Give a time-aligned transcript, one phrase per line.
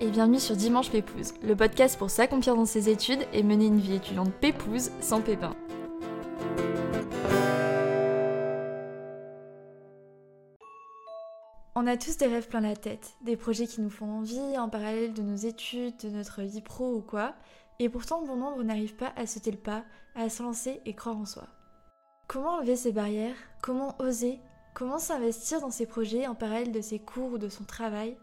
[0.00, 3.78] et bienvenue sur Dimanche Pépouze, le podcast pour s'accomplir dans ses études et mener une
[3.78, 5.54] vie étudiante pépouze sans pépin.
[11.74, 14.70] On a tous des rêves plein la tête, des projets qui nous font envie en
[14.70, 17.34] parallèle de nos études, de notre vie pro ou quoi,
[17.78, 21.18] et pourtant bon nombre n'arrivent pas à sauter le pas, à se lancer et croire
[21.18, 21.46] en soi.
[22.26, 23.36] Comment enlever ces barrières?
[23.62, 24.40] Comment oser?
[24.72, 28.16] Comment s'investir dans ces projets en parallèle de ses cours ou de son travail?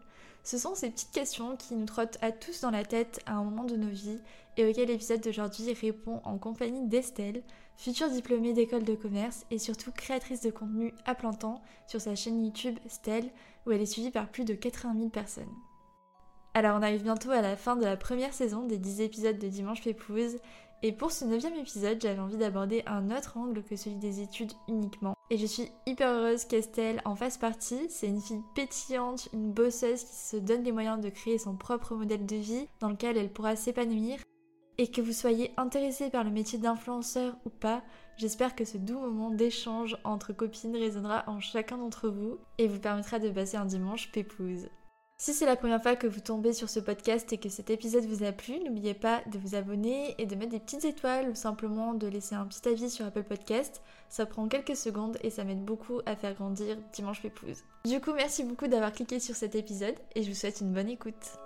[0.44, 3.44] Ce sont ces petites questions qui nous trottent à tous dans la tête à un
[3.44, 4.20] moment de nos vies
[4.56, 7.42] et auxquelles l'épisode d'aujourd'hui répond en compagnie d'Estelle,
[7.76, 12.14] future diplômée d'école de commerce et surtout créatrice de contenu à plein temps sur sa
[12.14, 13.30] chaîne YouTube Stelle
[13.66, 15.54] où elle est suivie par plus de 80 000 personnes.
[16.54, 19.48] Alors on arrive bientôt à la fin de la première saison des 10 épisodes de
[19.48, 20.38] Dimanche Pépouze
[20.82, 24.52] et pour ce neuvième épisode, j'avais envie d'aborder un autre angle que celui des études
[24.68, 25.14] uniquement.
[25.30, 27.90] Et je suis hyper heureuse qu'Estelle en fasse partie.
[27.90, 31.94] C'est une fille pétillante, une bosseuse qui se donne les moyens de créer son propre
[31.94, 34.20] modèle de vie dans lequel elle pourra s'épanouir.
[34.80, 37.82] Et que vous soyez intéressé par le métier d'influenceur ou pas,
[38.16, 42.78] j'espère que ce doux moment d'échange entre copines résonnera en chacun d'entre vous et vous
[42.78, 44.68] permettra de passer un dimanche pépouze.
[45.20, 48.04] Si c'est la première fois que vous tombez sur ce podcast et que cet épisode
[48.04, 51.34] vous a plu, n'oubliez pas de vous abonner et de mettre des petites étoiles ou
[51.34, 53.82] simplement de laisser un petit avis sur Apple Podcast.
[54.08, 57.64] Ça prend quelques secondes et ça m'aide beaucoup à faire grandir Dimanche Pépouze.
[57.84, 60.88] Du coup, merci beaucoup d'avoir cliqué sur cet épisode et je vous souhaite une bonne
[60.88, 61.36] écoute.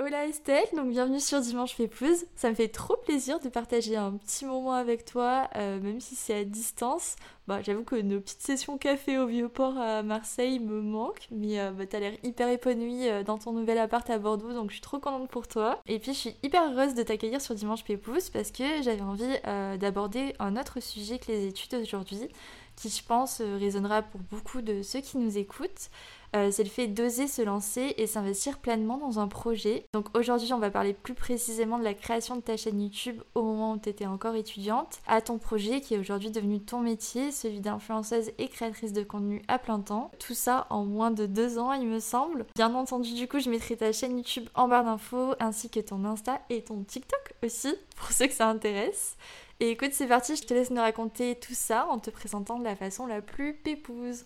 [0.00, 2.26] Hola Estelle, donc bienvenue sur Dimanche Pépouze.
[2.36, 6.14] Ça me fait trop plaisir de partager un petit moment avec toi, euh, même si
[6.14, 7.16] c'est à distance.
[7.48, 11.72] Bah, J'avoue que nos petites sessions café au Vieux-Port à Marseille me manquent, mais euh,
[11.72, 14.82] bah, t'as l'air hyper épanouie euh, dans ton nouvel appart à Bordeaux, donc je suis
[14.82, 15.82] trop contente pour toi.
[15.88, 19.34] Et puis je suis hyper heureuse de t'accueillir sur Dimanche Pépouze parce que j'avais envie
[19.80, 22.28] d'aborder un autre sujet que les études aujourd'hui,
[22.76, 25.90] qui je pense résonnera pour beaucoup de ceux qui nous écoutent.
[26.36, 29.84] Euh, c'est le fait d'oser se lancer et s'investir pleinement dans un projet.
[29.92, 33.42] Donc aujourd'hui, on va parler plus précisément de la création de ta chaîne YouTube au
[33.42, 37.32] moment où tu étais encore étudiante, à ton projet qui est aujourd'hui devenu ton métier,
[37.32, 40.10] celui d'influenceuse et créatrice de contenu à plein temps.
[40.18, 42.46] Tout ça en moins de deux ans, il me semble.
[42.54, 46.04] Bien entendu, du coup, je mettrai ta chaîne YouTube en barre d'infos ainsi que ton
[46.04, 49.16] Insta et ton TikTok aussi, pour ceux que ça intéresse.
[49.60, 52.64] Et écoute, c'est parti, je te laisse nous raconter tout ça en te présentant de
[52.64, 54.24] la façon la plus pépouse.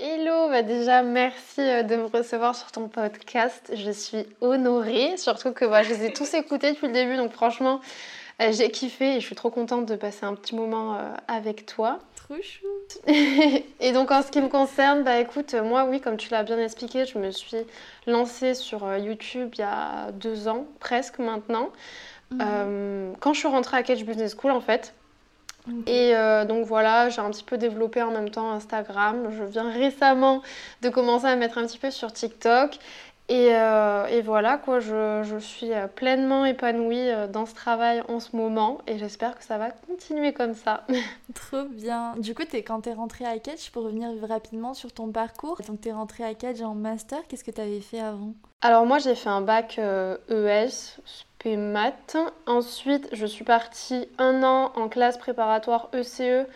[0.00, 3.72] Hello, bah déjà merci euh, de me recevoir sur ton podcast.
[3.74, 7.32] Je suis honorée, surtout que bah, je les ai tous écoutés depuis le début, donc
[7.32, 7.80] franchement
[8.40, 11.66] euh, j'ai kiffé et je suis trop contente de passer un petit moment euh, avec
[11.66, 11.98] toi.
[12.14, 12.66] Trop chou.
[13.80, 16.60] et donc en ce qui me concerne, bah écoute, moi oui, comme tu l'as bien
[16.60, 17.56] expliqué, je me suis
[18.06, 21.70] lancée sur YouTube il y a deux ans, presque maintenant.
[22.30, 23.16] Mhm.
[23.20, 24.94] quand je suis rentrée à Catch Business School en fait,
[25.86, 29.28] et euh, donc voilà, j'ai un petit peu développé en même temps Instagram.
[29.30, 30.42] Je viens récemment
[30.82, 32.78] de commencer à mettre un petit peu sur TikTok.
[33.30, 38.34] Et, euh, voilà, quoi, je, je, suis pleinement épanouie euh, dans ce travail en ce
[38.34, 40.86] moment et j'espère que ça va continuer comme ça.
[41.34, 42.14] Trop bien.
[42.16, 45.60] Du coup, es, quand tu es rentrée à Catch, pour revenir rapidement sur ton parcours,
[45.68, 48.32] donc tu es rentrée à Catch en master, qu'est-ce que tu avais fait avant?
[48.62, 50.98] Alors moi, j'ai fait un bac ES,
[51.46, 52.16] maths.
[52.46, 56.46] Ensuite, je suis partie un an en classe préparatoire ECE e,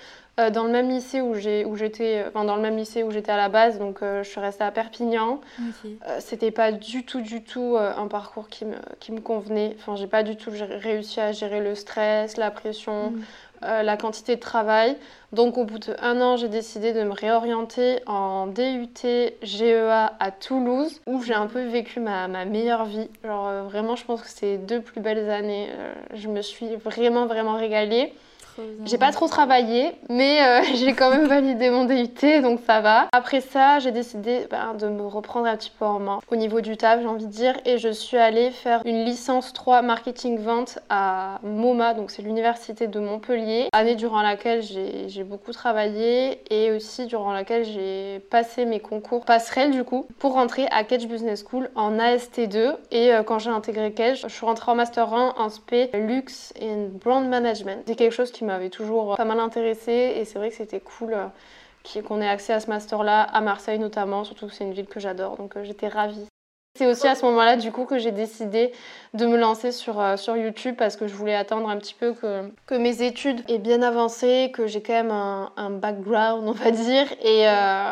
[0.41, 3.37] euh, dans le même lycée où j'étais, enfin, dans le même lycée où j'étais à
[3.37, 5.43] la base, donc euh, je suis restée à Perpignan.
[5.85, 9.77] Euh, c'était pas du tout, du tout un parcours qui me, qui me convenait.
[9.79, 13.11] Enfin, j'ai pas du tout réussi à gérer le stress, la pression.
[13.11, 13.23] Mm.
[13.65, 14.97] Euh, la quantité de travail.
[15.33, 18.89] Donc au bout d'un an, j'ai décidé de me réorienter en DUT
[19.43, 23.09] GEA à Toulouse, où j'ai un peu vécu ma, meilleure vie.
[23.25, 25.69] Genre euh, vraiment, je pense que c'est deux plus belles années.
[25.71, 28.13] Euh, je me suis vraiment, vraiment régalée.
[28.85, 33.09] J'ai pas trop travaillé, mais euh, j'ai quand même validé mon DUT, donc ça va.
[33.13, 36.61] Après ça, j'ai décidé ben, de me reprendre un petit peu en main au niveau
[36.61, 40.39] du taf, j'ai envie de dire, et je suis allée faire une licence 3 marketing
[40.39, 46.73] vente à MoMA, donc c'est l'université de Montpellier, année durant laquelle j'ai beaucoup travaillé et
[46.73, 51.45] aussi durant laquelle j'ai passé mes concours passerelles du coup pour rentrer à Catch Business
[51.49, 55.35] School en AST2 et euh, quand j'ai intégré Catch, je suis rentrée en master 1
[55.37, 57.83] en SP Luxe and Brand Management.
[57.87, 61.15] C'est quelque chose qui m'avait toujours pas mal intéressée et c'est vrai que c'était cool
[61.15, 64.87] euh, qu'on ait accès à ce master-là, à Marseille notamment, surtout que c'est une ville
[64.87, 66.27] que j'adore, donc euh, j'étais ravie.
[66.79, 68.73] C'est aussi à ce moment-là, du coup, que j'ai décidé
[69.13, 72.15] de me lancer sur, euh, sur YouTube parce que je voulais attendre un petit peu
[72.15, 76.53] que, que mes études aient bien avancé, que j'ai quand même un, un, background, on
[76.53, 77.45] va dire, et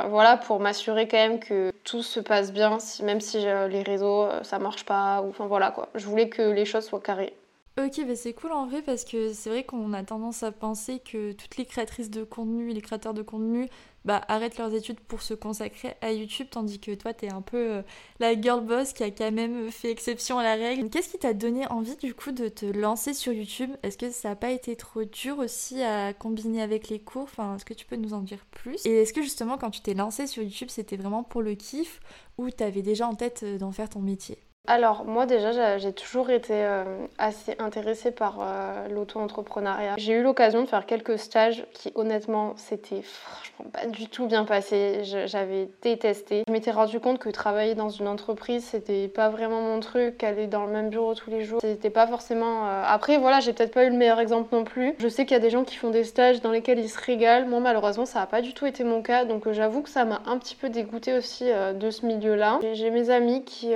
[0.08, 4.58] voilà, pour m'assurer quand même que tout se passe bien, même si les réseaux, ça
[4.58, 5.88] marche pas, enfin voilà quoi.
[5.94, 7.34] Je voulais que les choses soient carrées.
[7.78, 10.98] Ok, bah c'est cool en vrai parce que c'est vrai qu'on a tendance à penser
[10.98, 13.68] que toutes les créatrices de contenu et les créateurs de contenu
[14.04, 17.56] bah, arrêtent leurs études pour se consacrer à YouTube, tandis que toi, t'es un peu
[17.56, 17.82] euh,
[18.18, 20.90] la girl boss qui a quand même fait exception à la règle.
[20.90, 23.70] Qu'est-ce qui t'a donné envie du coup de te lancer sur YouTube?
[23.82, 27.22] Est-ce que ça n'a pas été trop dur aussi à combiner avec les cours?
[27.22, 28.84] Enfin, est-ce que tu peux nous en dire plus?
[28.84, 32.00] Et est-ce que justement, quand tu t'es lancé sur YouTube, c'était vraiment pour le kiff?
[32.36, 34.38] Ou t'avais déjà en tête euh, d'en faire ton métier?
[34.70, 36.84] Alors moi déjà j'ai toujours été euh,
[37.18, 39.94] assez intéressée par euh, l'auto-entrepreneuriat.
[39.98, 44.44] J'ai eu l'occasion de faire quelques stages qui honnêtement c'était franchement pas du tout bien
[44.44, 45.00] passé.
[45.26, 46.44] J'avais détesté.
[46.46, 50.22] Je m'étais rendu compte que travailler dans une entreprise c'était pas vraiment mon truc.
[50.22, 52.68] Aller dans le même bureau tous les jours c'était pas forcément...
[52.68, 54.94] Euh, après voilà j'ai peut-être pas eu le meilleur exemple non plus.
[55.00, 57.00] Je sais qu'il y a des gens qui font des stages dans lesquels ils se
[57.00, 57.48] régalent.
[57.48, 60.22] Moi malheureusement ça a pas du tout été mon cas donc j'avoue que ça m'a
[60.26, 62.60] un petit peu dégoûté aussi de ce milieu-là.
[62.72, 63.74] J'ai mes amis qui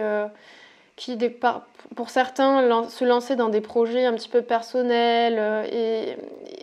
[0.96, 1.18] qui,
[1.96, 5.36] pour certains, se lancer dans des projets un petit peu personnels.
[5.38, 6.16] Euh,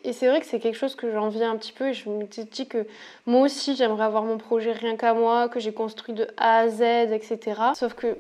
[0.03, 1.89] et, c'est vrai que c'est quelque chose que j'envie un petit peu.
[1.89, 2.85] Et je me dis que
[3.25, 6.69] moi aussi, j'aimerais avoir mon projet rien qu'à moi, que j'ai construit de A à
[6.69, 6.81] Z,
[7.11, 7.39] etc.
[7.75, 8.17] Sauf que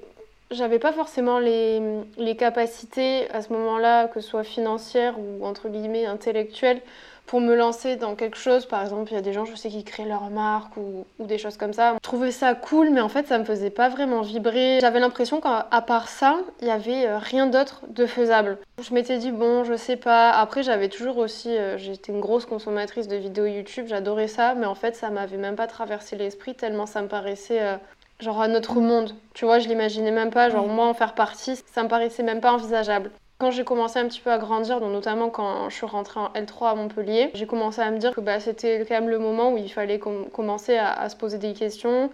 [0.51, 1.81] j'avais pas forcément les,
[2.17, 6.81] les capacités à ce moment-là, que ce soit financières ou entre guillemets intellectuelles,
[7.31, 8.65] pour me lancer dans quelque chose.
[8.65, 11.37] Par exemple, il y a des gens, je sais, qui créent leur marque ou, des
[11.37, 11.93] choses comme ça.
[11.93, 14.79] Je trouvais ça cool, mais en fait, ça me faisait pas vraiment vibrer.
[14.81, 18.57] J'avais l'impression qu'à part ça, il y avait euh, rien d'autre de faisable.
[18.81, 20.31] Je m'étais dit, bon, je sais pas.
[20.31, 24.65] Après, j'avais toujours aussi, euh, j'étais une grosse consommatrice de vidéos YouTube, j'adorais ça, mais
[24.65, 27.61] en fait, ça m'avait même pas traversé l'esprit tellement ça me paraissait.
[27.61, 27.77] Euh,
[28.19, 31.55] genre à notre monde, tu vois, je l'imaginais même pas, genre moi en faire partie,
[31.73, 33.09] ça me paraissait même pas envisageable.
[33.41, 36.27] Quand j'ai commencé un petit peu à grandir, donc notamment quand je suis rentrée en
[36.35, 39.51] L3 à Montpellier, j'ai commencé à me dire que bah, c'était quand même le moment
[39.51, 42.11] où il fallait commencer à, se poser des questions.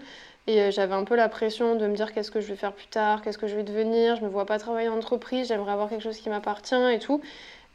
[0.47, 2.71] Et euh, j'avais un peu la pression de me dire qu'est-ce que je vais faire
[2.71, 5.73] plus tard, qu'est-ce que je vais devenir, je me vois pas travailler en entreprise, j'aimerais
[5.73, 7.19] avoir quelque chose qui m'appartient et tout.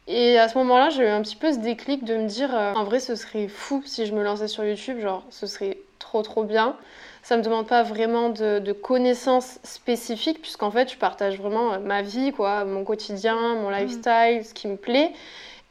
[0.06, 2.72] Et à ce moment-là, j'ai eu un petit peu ce déclic de me dire, euh,
[2.72, 6.22] en vrai, ce serait fou si je me lançais sur YouTube, genre, ce serait trop
[6.22, 6.74] trop bien.
[7.22, 12.02] Ça me demande pas vraiment de, connaissances spécifiques, puisqu'en fait, je partage vraiment euh, ma
[12.02, 13.74] vie, quoi, mon quotidien, mon mm.
[13.74, 15.12] lifestyle, ce qui me plaît.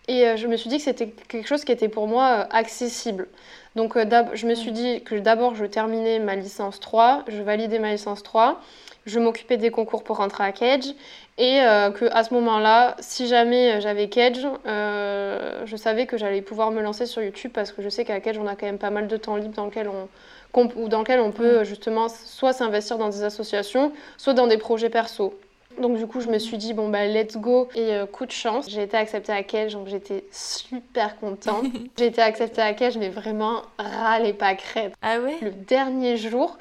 [0.07, 2.45] Et euh, je me suis dit que c'était quelque chose qui était pour moi euh,
[2.51, 3.27] accessible.
[3.75, 4.73] Donc je me suis mm.
[4.73, 8.59] dit que d'abord je terminais ma licence 3, je validais ma licence 3,
[9.05, 10.93] je m'occupais des concours pour rentrer à Cage
[11.37, 11.59] et
[11.95, 17.05] que à ce moment-là, si jamais j'avais Cage, je savais que j'allais pouvoir me lancer
[17.05, 19.17] sur YouTube parce que je sais qu'à Cage on a quand même pas mal de
[19.17, 20.09] temps libre dans lequel on,
[20.55, 24.89] ou dans lequel on peut justement soit s'investir dans des associations, soit dans des projets
[24.89, 25.33] perso.
[25.79, 27.69] Donc du coup, je me suis dit, bon, bah, let's go.
[27.75, 31.65] Et euh, coup de chance, j'ai été acceptée à Cage, donc j'étais super contente.
[31.97, 34.93] j'ai été acceptée à Cage, mais vraiment râle pas crête.
[35.01, 35.37] Ah ouais?
[35.41, 36.57] Le dernier jour.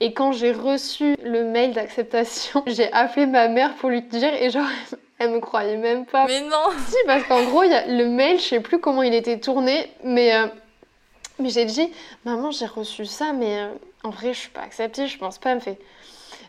[0.00, 4.50] Et quand j'ai reçu le mail d'acceptation, j'ai appelé ma mère pour lui dire, et
[4.50, 4.66] genre,
[5.18, 6.26] elle me croyait même pas.
[6.26, 9.14] Mais non Si, parce qu'en gros, y a le mail, je sais plus comment il
[9.14, 10.34] était tourné, mais...
[10.34, 10.46] Euh,
[11.38, 11.90] mais j'ai dit,
[12.24, 13.68] maman, j'ai reçu ça, mais euh,
[14.04, 15.50] en vrai, je suis pas acceptée, je pense pas.
[15.50, 15.78] Elle me fait,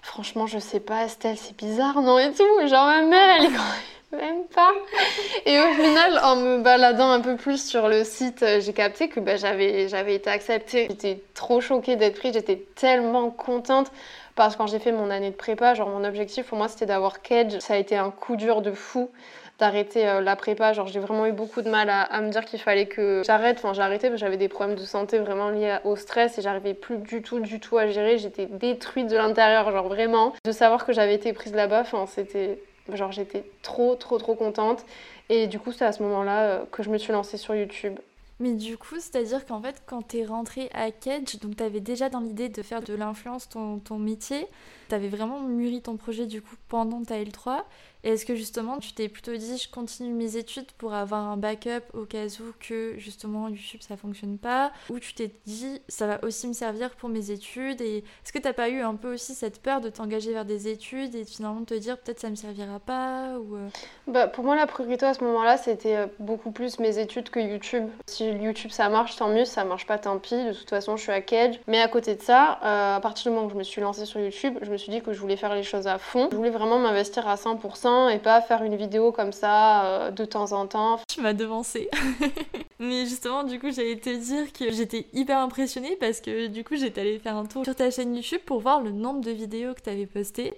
[0.02, 2.68] franchement, je sais pas, Estelle, c'est bizarre, non et tout.
[2.68, 3.58] Genre, ma mère, elle est
[4.16, 4.72] même pas.
[5.46, 9.10] Et au final, en me baladant un peu plus sur le site, euh, j'ai capté
[9.10, 10.88] que bah, j'avais, j'avais été acceptée.
[10.90, 13.92] J'étais trop choquée d'être prise, j'étais tellement contente.
[14.36, 16.86] Parce que quand j'ai fait mon année de prépa, genre mon objectif pour moi c'était
[16.86, 17.60] d'avoir Cage.
[17.60, 19.10] Ça a été un coup dur de fou
[19.60, 20.74] d'arrêter euh, la prépa.
[20.74, 23.58] Genre, j'ai vraiment eu beaucoup de mal à, me dire qu'il fallait que j'arrête.
[23.58, 26.42] Enfin, j'ai arrêté parce que j'avais des problèmes de santé vraiment liés au stress et
[26.42, 28.18] j'arrivais plus du tout, du tout à gérer.
[28.18, 30.34] J'étais détruite de l'intérieur, genre vraiment.
[30.44, 32.60] De savoir que j'avais été prise là-bas, enfin, c'était.
[32.94, 34.86] Genre, j'étais trop, trop, trop contente.
[35.30, 37.96] Et du coup, c'est à ce moment-là euh, que je me suis lancée sur YouTube.
[38.40, 42.20] Mais du coup, c'est-à-dire qu'en fait, quand t'es rentrée à Cage, donc t'avais déjà dans
[42.20, 44.46] l'idée de faire de l'influence ton, ton métier,
[44.90, 47.64] t'avais vraiment mûri ton projet du coup pendant ta L3,
[48.06, 51.82] est-ce que justement tu t'es plutôt dit je continue mes études pour avoir un backup
[51.94, 54.72] au cas où que justement YouTube ça fonctionne pas?
[54.92, 57.82] Ou tu t'es dit ça va aussi me servir pour mes études?
[57.82, 60.68] Et est-ce que t'as pas eu un peu aussi cette peur de t'engager vers des
[60.68, 63.56] études et finalement de te dire peut-être ça me servira pas ou...
[63.56, 63.70] Euh?
[64.06, 67.40] Bah, pour moi la priorité à ce moment-là c'était euh, beaucoup plus mes études que
[67.40, 67.90] YouTube.
[68.06, 70.36] Si YouTube ça marche tant mieux, ça marche pas tant pis.
[70.36, 71.60] De toute façon je suis à Cage.
[71.66, 74.06] Mais à côté de ça, euh, à partir du moment où je me suis lancée
[74.06, 76.30] sur YouTube, je me suis dit que je voulais faire les choses à fond.
[76.32, 80.26] Je voulais vraiment m'investir à 100% et pas faire une vidéo comme ça euh, de
[80.26, 81.00] temps en temps.
[81.08, 81.90] Tu m'as devancé.
[82.80, 86.76] Mais justement, du coup, j'allais te dire que j'étais hyper impressionnée parce que du coup,
[86.76, 89.74] j'étais allée faire un tour sur ta chaîne YouTube pour voir le nombre de vidéos
[89.74, 90.54] que tu avais postées.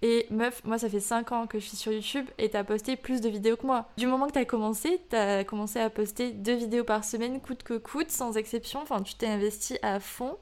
[0.00, 2.94] Et meuf, moi ça fait 5 ans que je suis sur YouTube et t'as posté
[2.94, 3.86] plus de vidéos que moi.
[3.96, 7.74] Du moment que t'as commencé, t'as commencé à poster deux vidéos par semaine, coûte que
[7.74, 8.80] coûte, sans exception.
[8.80, 10.36] Enfin, tu t'es investi à fond.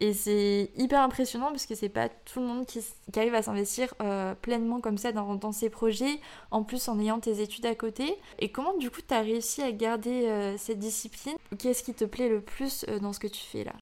[0.00, 2.80] Et c'est hyper impressionnant parce que c'est pas tout le monde qui,
[3.16, 6.20] arrive à s'investir euh, pleinement comme ça dans, dans, ses projets,
[6.50, 8.16] en plus en ayant tes études à côté.
[8.38, 11.36] Et comment du coup tu as réussi à garder euh, cette discipline?
[11.58, 13.74] Qu'est-ce qui te plaît le plus euh, dans ce que tu fais là?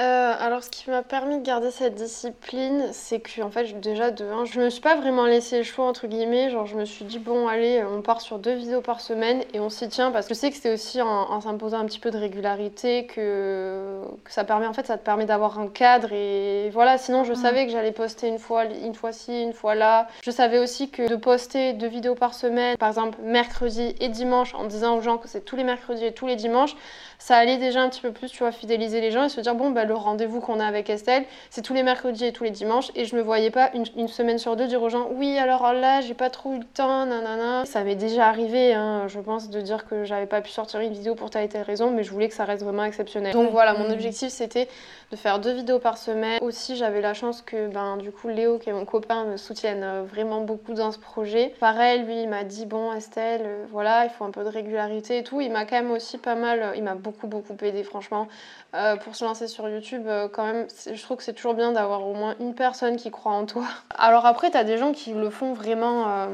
[0.00, 4.10] Euh, alors, ce qui m'a permis de garder cette discipline, c'est que, en fait, déjà,
[4.10, 6.48] de un, je me suis pas vraiment laissé le choix, entre guillemets.
[6.48, 9.60] Genre, je me suis dit, bon, allez, on part sur deux vidéos par semaine et
[9.60, 12.10] on s'y tient parce que je sais que c'était aussi en, s'imposant un petit peu
[12.10, 16.96] de régularité que, ça permet, en fait, ça te permet d'avoir un cadre et voilà.
[16.96, 20.08] Sinon, je savais que j'allais poster une fois, une fois ci, une fois là.
[20.22, 24.54] Je savais aussi que de poster deux vidéos par semaine, par exemple, mercredi et dimanche,
[24.54, 26.74] en disant aux gens que c'est tous les mercredis et tous les dimanches,
[27.20, 29.54] ça allait déjà un petit peu plus, tu vois, fidéliser les gens et se dire,
[29.54, 32.50] bon, bah, le rendez-vous qu'on a avec Estelle, c'est tous les mercredis et tous les
[32.50, 32.90] dimanches.
[32.94, 36.00] Et je me voyais pas une, semaine sur deux dire aux gens, oui, alors là,
[36.00, 37.66] j'ai pas trop eu le temps, nanana.
[37.66, 40.92] Ça m'est déjà arrivé, hein, je pense, de dire que j'avais pas pu sortir une
[40.92, 43.34] vidéo pour telle et telle raison, mais je voulais que ça reste vraiment exceptionnel.
[43.34, 44.66] Donc voilà, mon objectif, c'était
[45.10, 46.38] de faire deux vidéos par semaine.
[46.40, 49.82] Aussi, j'avais la chance que, ben, du coup, Léo, qui est mon copain, me soutienne
[49.82, 51.52] euh, vraiment beaucoup dans ce projet.
[51.60, 55.18] Pareil, lui, il m'a dit, bon, Estelle, euh, voilà, il faut un peu de régularité
[55.18, 55.40] et tout.
[55.40, 58.28] Il m'a quand même aussi pas mal, il m'a beaucoup, beaucoup aidé, franchement.
[58.74, 61.72] Euh, pour se lancer sur YouTube, euh, quand même, je trouve que c'est toujours bien
[61.72, 63.64] d'avoir au moins une personne qui croit en toi.
[63.98, 66.26] Alors après, tu as des gens qui le font vraiment euh,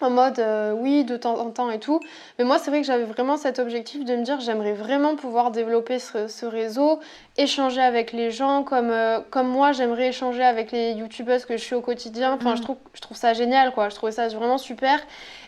[0.00, 0.42] en mode
[0.78, 2.00] oui, de temps en temps et tout.
[2.38, 5.50] Mais moi, c'est vrai que j'avais vraiment cet objectif de me dire j'aimerais vraiment pouvoir
[5.50, 7.00] développer ce, réseau,
[7.36, 8.94] échanger avec les gens comme,
[9.30, 12.32] comme moi, j'aimerais échanger avec les YouTubeuses que je suis au quotidien.
[12.32, 12.64] Enfin, je, mm.
[12.64, 13.90] trouve, je trouve ça génial, quoi.
[13.90, 15.00] Je trouvais ça vraiment super.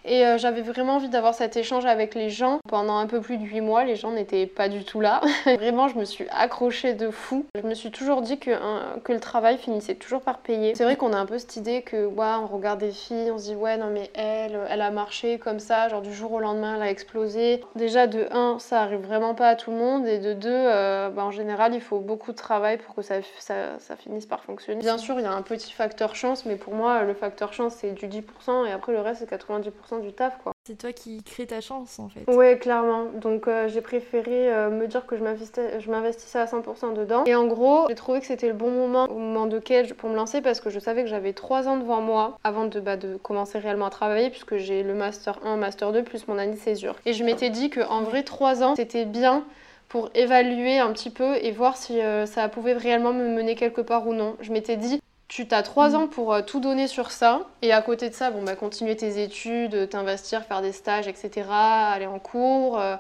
[0.05, 2.59] Et euh, j'avais vraiment envie d'avoir cet échange avec les gens.
[2.69, 5.21] Pendant un peu plus de 8 mois, les gens n'étaient pas du tout là.
[5.45, 7.47] vraiment, je me suis accrochée de fou.
[7.55, 8.51] Je me suis toujours dit que,
[9.01, 10.75] que le travail finissait toujours par payer.
[10.75, 13.39] C'est vrai qu'on a un peu cette idée que, ouais, on regarde des filles, on
[13.39, 16.41] se dit, ouais, non, mais elle, elle a marché comme ça, genre du jour au
[16.41, 17.63] lendemain, elle a explosé.
[17.77, 20.07] Déjà, de 1, ça arrive vraiment pas à tout le monde.
[20.07, 23.17] Et de 2, euh, bah, en général, il faut beaucoup de travail pour que ça,
[23.39, 24.81] ça finisse par fonctionner.
[24.81, 27.75] Bien sûr, il y a un petit facteur chance, mais pour moi, le facteur chance,
[27.77, 30.53] c'est du 10% et après, le reste, c'est 90% du taf quoi.
[30.65, 32.31] C'est toi qui crée ta chance en fait.
[32.33, 33.07] Ouais, clairement.
[33.21, 35.23] Donc euh, j'ai préféré euh, me dire que je
[35.91, 37.25] m'investissais à 100% dedans.
[37.25, 40.09] Et en gros, j'ai trouvé que c'était le bon moment au moment de Cage pour
[40.09, 42.97] me lancer parce que je savais que j'avais 3 ans devant moi avant de, bah,
[42.97, 46.55] de commencer réellement à travailler puisque j'ai le Master 1, Master 2 plus mon année
[46.55, 46.97] de césure.
[47.07, 49.45] Et je m'étais dit qu'en vrai 3 ans c'était bien
[49.93, 53.83] pour évaluer un petit peu et voir si euh, ça pouvait réellement me mener quelque
[53.83, 54.37] part ou non.
[54.41, 55.02] Je m'étais dit,
[55.35, 55.95] tu as trois mm.
[55.95, 57.47] ans pour euh, tout donner sur ça.
[57.63, 61.49] Et à côté de ça, bon, bah, continuer tes études, t'investir, faire des stages, etc.
[61.51, 62.97] Aller en cours, euh,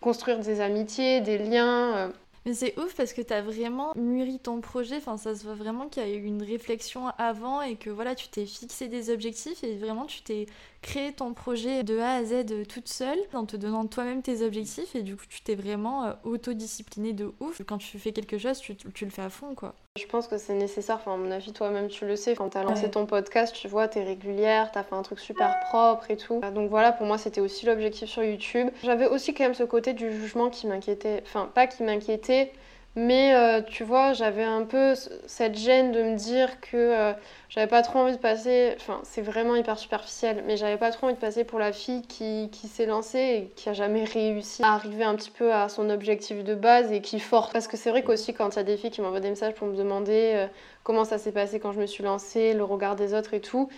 [0.00, 1.96] construire des amitiés, des liens.
[1.96, 2.08] Euh.
[2.46, 4.96] Mais c'est ouf parce que tu as vraiment mûri ton projet.
[4.96, 8.14] Enfin, ça se voit vraiment qu'il y a eu une réflexion avant et que voilà,
[8.14, 10.46] tu t'es fixé des objectifs et vraiment tu t'es
[10.80, 14.94] créer ton projet de A à Z toute seule en te donnant toi-même tes objectifs
[14.94, 17.60] et du coup tu t'es vraiment euh, autodiscipliné de ouf.
[17.66, 19.74] Quand tu fais quelque chose, tu, tu le fais à fond quoi.
[20.00, 22.62] Je pense que c'est nécessaire, enfin à mon avis toi-même tu le sais, quand t'as
[22.62, 26.40] lancé ton podcast, tu vois, t'es régulière, t'as fait un truc super propre et tout.
[26.54, 28.68] Donc voilà, pour moi c'était aussi l'objectif sur YouTube.
[28.82, 32.50] J'avais aussi quand même ce côté du jugement qui m'inquiétait, enfin pas qui m'inquiétait,
[32.96, 34.94] mais euh, tu vois, j'avais un peu
[35.26, 37.12] cette gêne de me dire que euh,
[37.48, 41.06] j'avais pas trop envie de passer, enfin c'est vraiment hyper superficiel, mais j'avais pas trop
[41.06, 44.64] envie de passer pour la fille qui, qui s'est lancée et qui a jamais réussi
[44.64, 47.52] à arriver un petit peu à son objectif de base et qui force.
[47.52, 49.54] Parce que c'est vrai qu'aussi quand il y a des filles qui m'envoient des messages
[49.54, 50.46] pour me demander euh,
[50.82, 53.68] comment ça s'est passé quand je me suis lancée, le regard des autres et tout,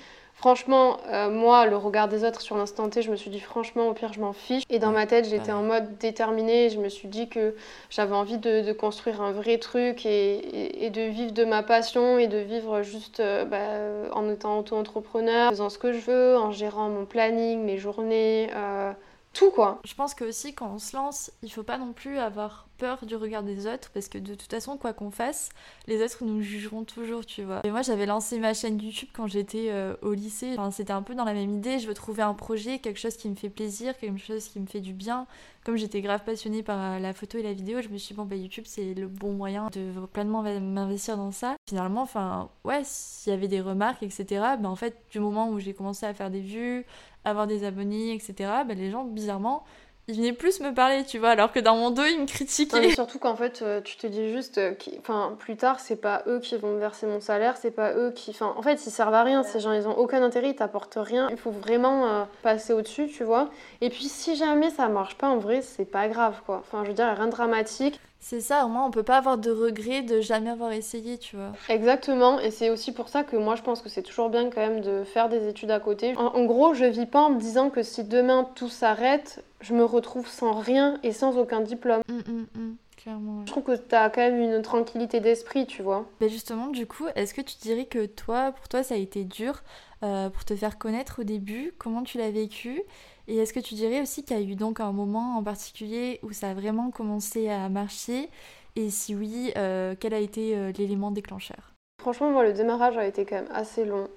[0.43, 3.87] Franchement, euh, moi, le regard des autres sur l'instant T, je me suis dit franchement,
[3.87, 4.65] au pire, je m'en fiche.
[4.71, 6.69] Et dans ma tête, j'étais en mode déterminée.
[6.69, 7.55] Je me suis dit que
[7.91, 12.39] j'avais envie de, construire un vrai truc et, de vivre de ma passion et de
[12.39, 17.05] vivre juste euh, bah, en étant auto-entrepreneur, faisant ce que je veux, en gérant mon
[17.05, 18.51] planning, mes journées.
[18.57, 18.93] Euh,
[19.33, 19.81] tout quoi.
[19.85, 23.07] Je pense que aussi quand on se lance, il faut pas non plus avoir peur
[23.07, 25.51] du regard des autres parce que de toute façon quoi qu'on fasse,
[25.87, 27.61] les autres nous jugeront toujours, tu vois.
[27.65, 30.53] Et moi j'avais lancé ma chaîne YouTube quand j'étais euh, au lycée.
[30.53, 33.17] Enfin, c'était un peu dans la même idée, je veux trouver un projet, quelque chose
[33.17, 35.27] qui me fait plaisir, quelque chose qui me fait du bien.
[35.65, 38.19] Comme j'étais grave passionnée par euh, la photo et la vidéo, je me suis dit
[38.19, 41.55] bon bah YouTube c'est le bon moyen de pleinement m'investir dans ça.
[41.69, 44.27] Finalement, enfin ouais, s'il y avait des remarques, etc.
[44.59, 46.85] Ben en fait du moment où j'ai commencé à faire des vues,
[47.25, 49.65] avoir des abonnés, etc., ben, les gens, bizarrement,
[50.09, 52.91] ils venaient plus me parler, tu vois, alors que dans mon dos, ils me critiquaient.
[52.91, 56.41] surtout qu'en fait, euh, tu te dis juste, euh, enfin, plus tard, c'est pas eux
[56.41, 58.31] qui vont me verser mon salaire, c'est pas eux qui.
[58.31, 60.99] Enfin, en fait, ils servent à rien, ces gens, ils ont aucun intérêt, ils t'apportent
[61.01, 61.29] rien.
[61.31, 63.51] Il faut vraiment euh, passer au-dessus, tu vois.
[63.81, 66.59] Et puis, si jamais ça marche pas, en vrai, c'est pas grave, quoi.
[66.59, 68.01] Enfin, je veux dire, rien de dramatique.
[68.25, 71.35] C'est ça, au moins on peut pas avoir de regret de jamais avoir essayé, tu
[71.35, 71.53] vois.
[71.69, 74.61] Exactement, et c'est aussi pour ça que moi je pense que c'est toujours bien quand
[74.61, 76.17] même de faire des études à côté.
[76.17, 79.85] En, gros, je vis pas en me disant que si demain tout s'arrête, je me
[79.85, 82.03] retrouve sans rien et sans aucun diplôme.
[82.09, 82.77] Hum, hum, hum.
[83.03, 83.45] Clairement.
[83.47, 86.07] Je trouve que tu as quand même une tranquillité d'esprit, tu vois.
[86.21, 89.25] Bah justement, du coup, est-ce que tu dirais que toi, pour toi, ça a été
[89.25, 89.63] dur
[90.03, 91.75] euh, pour te faire connaître au début?
[91.79, 92.83] Comment tu l'as vécu?
[93.29, 96.21] Et est-ce que tu dirais aussi qu'il y a eu donc un moment en particulier
[96.23, 98.29] où ça a vraiment commencé à marcher?
[98.75, 101.73] Et si oui, euh, quel a été euh, l'élément déclencheur?
[102.01, 104.09] Franchement, moi, le démarrage a été quand même assez long.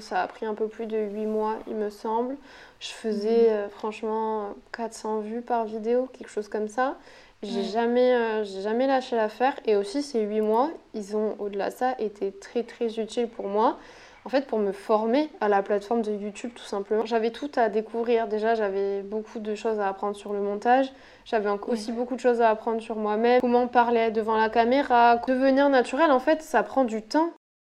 [0.00, 2.36] ça a pris un peu plus de 8 mois, il me semble.
[2.80, 3.70] Je faisais mhm.
[3.70, 6.98] franchement 400 vues par vidéo, quelque chose comme ça.
[7.42, 9.54] J'ai jamais, euh, jamais lâché l'affaire.
[9.64, 13.48] Et aussi, ces huit mois, ils ont, au-delà de ça, été très, très utiles pour
[13.48, 13.78] moi.
[14.26, 17.06] En fait, pour me former à la plateforme de YouTube, tout simplement.
[17.06, 18.28] J'avais tout à découvrir.
[18.28, 20.92] Déjà, j'avais beaucoup de choses à apprendre sur le montage.
[21.24, 23.40] J'avais aussi beaucoup de choses à apprendre sur moi-même.
[23.40, 25.16] Comment parler devant la caméra.
[25.26, 27.30] Devenir naturel, en fait, ça prend du temps.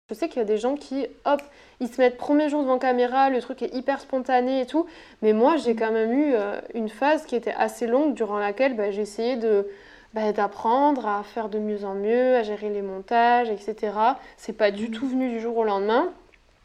[0.10, 1.42] Je sais qu'il y a des gens qui, hop,
[1.84, 4.86] ils se mettent premier jour devant caméra, le truc est hyper spontané et tout.
[5.22, 8.76] Mais moi, j'ai quand même eu euh, une phase qui était assez longue durant laquelle
[8.76, 9.38] bah, j'ai essayé
[10.14, 13.92] bah, d'apprendre à faire de mieux en mieux, à gérer les montages, etc.
[14.38, 16.10] C'est pas du tout venu du jour au lendemain.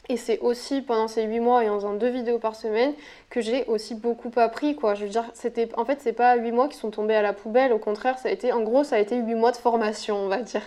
[0.08, 2.94] Et c'est aussi pendant ces 8 mois et en faisant deux vidéos par semaine
[3.28, 4.94] que j'ai aussi beaucoup appris quoi.
[4.94, 7.34] Je veux dire, c'était en fait c'est pas 8 mois qui sont tombés à la
[7.34, 10.16] poubelle, au contraire, ça a été en gros ça a été 8 mois de formation,
[10.16, 10.62] on va dire.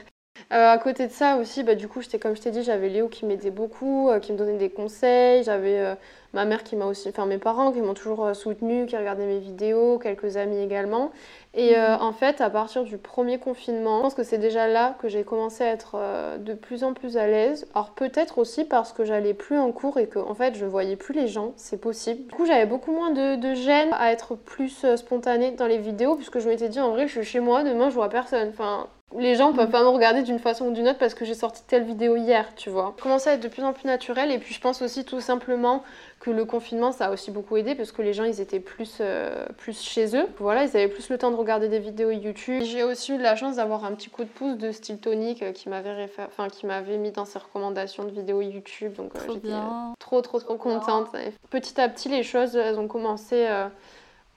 [0.51, 2.89] Euh, à côté de ça aussi, bah, du coup, j'étais comme je t'ai dit, j'avais
[2.89, 5.43] Léo qui m'aidait beaucoup, euh, qui me donnait des conseils.
[5.45, 5.95] J'avais euh,
[6.33, 9.39] ma mère qui m'a aussi, enfin mes parents qui m'ont toujours soutenu, qui regardaient mes
[9.39, 11.11] vidéos, quelques amis également.
[11.53, 11.97] Et mhm.
[12.01, 15.23] en fait, à partir du premier confinement, je pense que c'est déjà là que j'ai
[15.23, 15.97] commencé à être
[16.39, 17.67] de plus en plus à l'aise.
[17.73, 20.95] Alors peut-être aussi parce que j'allais plus en cours et que en fait je voyais
[20.95, 22.27] plus les gens, c'est possible.
[22.27, 26.15] Du coup, j'avais beaucoup moins de, de, gêne à être plus spontanée dans les vidéos
[26.15, 28.49] puisque je m'étais dit en vrai, je suis chez moi, demain je vois personne.
[28.49, 28.87] Enfin,
[29.17, 29.71] les gens peuvent mm.
[29.71, 32.53] pas me regarder d'une façon ou d'une autre parce que j'ai sorti telle vidéo hier,
[32.55, 32.95] tu vois.
[33.01, 35.83] Commencer à être de plus en plus naturel et puis je pense aussi tout simplement
[36.19, 38.97] que le confinement ça a aussi beaucoup aidé parce que les gens ils étaient plus,
[39.01, 40.27] euh, plus chez eux.
[40.39, 42.61] Voilà, ils avaient plus le temps de regarder des vidéos YouTube.
[42.63, 45.41] J'ai aussi eu de la chance d'avoir un petit coup de pouce de Style Tonic
[45.41, 49.33] euh, qui m'avait enfin, qui m'avait mis dans ses recommandations de vidéos YouTube donc euh,
[49.33, 49.53] j'étais
[49.99, 51.07] trop trop trop contente.
[51.49, 53.47] Petit à petit les choses elles ont commencé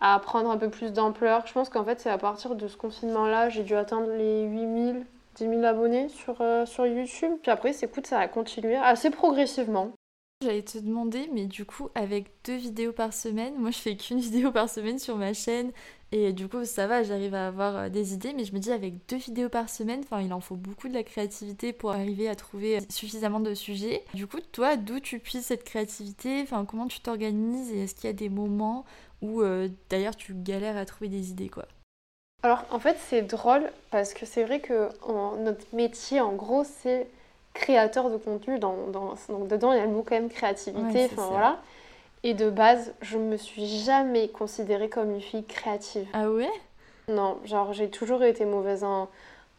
[0.04, 1.46] à prendre un peu plus d'ampleur.
[1.46, 5.06] Je pense qu'en fait, c'est à partir de ce confinement-là, j'ai dû atteindre les 8000,
[5.36, 7.32] 10 000 abonnés sur, euh, sur YouTube.
[7.40, 9.92] Puis après, c'est cool, ça a continué assez progressivement.
[10.42, 14.18] J'allais te demander, mais du coup, avec deux vidéos par semaine, moi je fais qu'une
[14.20, 15.72] vidéo par semaine sur ma chaîne,
[16.12, 18.70] et du coup, ça va, j'arrive à avoir euh, des idées, mais je me dis,
[18.70, 22.36] avec deux vidéos par semaine, il en faut beaucoup de la créativité pour arriver à
[22.36, 24.04] trouver suffisamment de sujets.
[24.14, 26.44] Du coup, toi, d'où tu puisses cette créativité?
[26.68, 27.72] Comment tu t'organises?
[27.72, 28.84] Et est-ce qu'il y a des moments
[29.22, 31.66] ou euh, d'ailleurs tu galères à trouver des idées quoi.
[32.42, 34.88] Alors en fait c'est drôle parce que c'est vrai que
[35.42, 37.06] notre métier en gros c'est
[37.54, 38.58] créateur de contenu.
[38.58, 38.74] Dans,
[39.28, 41.08] donc dedans il y a le mot quand même créativité.
[41.12, 41.60] enfin voilà.
[42.22, 46.06] Et de base je me suis jamais considérée comme une fille créative.
[46.12, 46.50] Ah ouais?
[47.08, 49.08] Non, genre j'ai toujours été mauvaise en,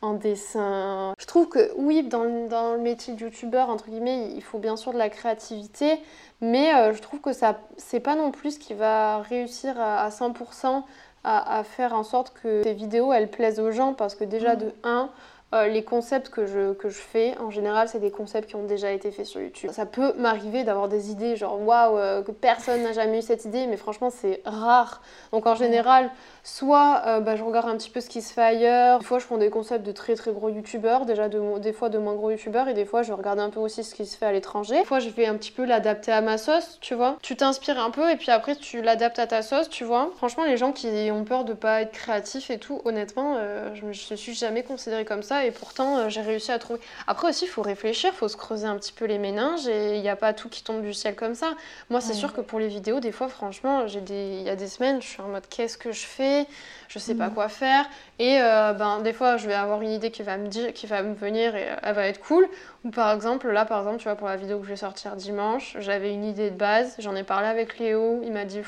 [0.06, 1.14] en dessin.
[1.18, 4.94] Je trouve que oui, dans, le métier de youtubeur, entre guillemets, il faut bien sûr
[4.94, 6.00] de la créativité,
[6.42, 10.10] mais euh, je trouve que ça c'est pas non plus ce qui va réussir à,
[10.10, 10.84] 100%
[11.24, 14.60] à, faire en sorte que tes vidéos elles plaisent aux gens parce que déjà mm.
[14.60, 15.10] de 1
[15.54, 18.66] euh, les concepts que je, que je fais, en général, c'est des concepts qui ont
[18.66, 19.70] déjà été faits sur YouTube.
[19.72, 23.46] Ça peut m'arriver d'avoir des idées genre waouh, euh, que personne n'a jamais eu cette
[23.46, 25.02] idée, mais franchement, c'est rare.
[25.32, 26.10] Donc en général,
[26.44, 29.00] soit euh, bah, je regarde un petit peu ce qui se fait ailleurs.
[29.00, 31.90] Des fois, je prends des concepts de très très gros youtubeurs, déjà de, des fois
[31.90, 34.18] de moins gros youtubeurs, et des fois, je regarde un peu aussi ce qui se
[34.18, 34.80] fait à l'étranger.
[34.80, 37.18] Des fois, je vais un petit peu l'adapter à ma sauce, tu vois.
[37.22, 40.10] Tu t'inspires un peu, et puis après, tu l'adaptes à ta sauce, tu vois.
[40.18, 43.38] Franchement, les gens qui ont peur de pas être créatifs et tout, honnêtement,
[43.74, 46.80] je me suis jamais considérée comme ça et pourtant euh, j'ai réussi à trouver.
[47.08, 49.96] Après aussi, il faut réfléchir, il faut se creuser un petit peu les méninges et
[49.96, 51.54] il n'y a pas tout qui tombe du ciel comme ça.
[51.90, 54.38] Moi, c'est sûr que pour les vidéos, des fois, franchement, des...
[54.40, 56.48] il y a des semaines, je suis en mode qu'est-ce que je fais?
[56.88, 57.34] Je sais pas mm.
[57.34, 57.86] quoi faire.
[58.20, 60.88] Et euh, ben, des fois, je vais avoir une idée qui va me, dire, qui
[60.88, 62.48] va me venir et elle va être cool.
[62.84, 65.16] Ou par exemple, là, par exemple, tu vois, pour la vidéo que je vais sortir
[65.16, 68.62] dimanche, j'avais une idée de base, j'en ai parlé avec Léo, il m'a dit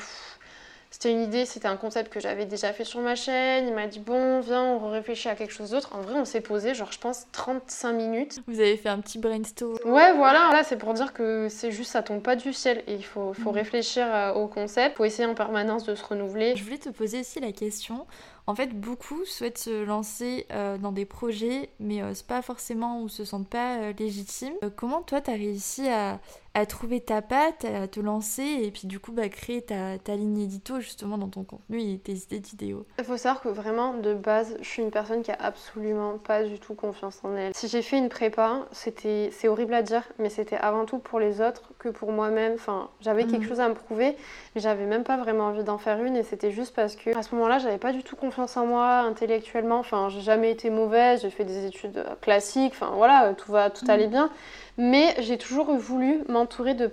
[0.90, 3.68] c'était une idée, c'était un concept que j'avais déjà fait sur ma chaîne.
[3.68, 5.94] Il m'a dit bon, viens, on réfléchit à quelque chose d'autre.
[5.94, 8.40] En vrai, on s'est posé, genre, je pense 35 minutes.
[8.46, 9.76] Vous avez fait un petit brainstorm.
[9.84, 10.50] Ouais, voilà.
[10.52, 12.82] Là, c'est pour dire que c'est juste, ça tombe pas du ciel.
[12.86, 13.54] Et il faut, faut mm.
[13.54, 14.94] réfléchir euh, au concept.
[14.94, 16.56] Il faut essayer en permanence de se renouveler.
[16.56, 18.06] Je voulais te poser aussi la question.
[18.48, 23.02] En fait, beaucoup souhaitent se lancer euh, dans des projets, mais euh, c'est pas forcément
[23.02, 24.54] ou se sentent pas légitimes.
[24.74, 26.18] comment toi, tu as réussi à,
[26.58, 30.16] à trouver ta patte, à te lancer et puis du coup bah, créer ta, ta,
[30.16, 32.86] ligne édito justement dans ton contenu et tes idées vidéo?
[32.98, 36.42] Il faut savoir que vraiment de base je suis une personne qui a absolument pas
[36.42, 37.54] du tout confiance en elle.
[37.54, 41.20] Si j'ai fait une prépa, c'était c'est horrible à dire mais c'était avant tout pour
[41.20, 42.54] les autres que pour moi-même.
[42.54, 43.48] Enfin j'avais quelque mm.
[43.48, 44.16] chose à me prouver
[44.54, 47.22] mais j'avais même pas vraiment envie d'en faire une et c'était juste parce que à
[47.22, 49.78] ce moment-là j'avais pas du tout confiance confiance en moi intellectuellement.
[49.78, 53.84] Enfin, j'ai jamais été mauvaise, j'ai fait des études classiques, enfin voilà, tout, va, tout
[53.88, 54.10] allait mm.
[54.10, 54.30] bien.
[54.76, 56.88] Mais j'ai toujours voulu m'entourer de,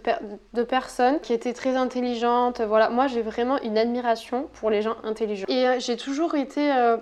[0.53, 2.61] de, personnes qui étaient très intelligentes.
[2.61, 5.45] Voilà, moi j'ai vraiment une admiration pour les gens intelligents.
[5.47, 6.97] Et euh, j'ai toujours été euh,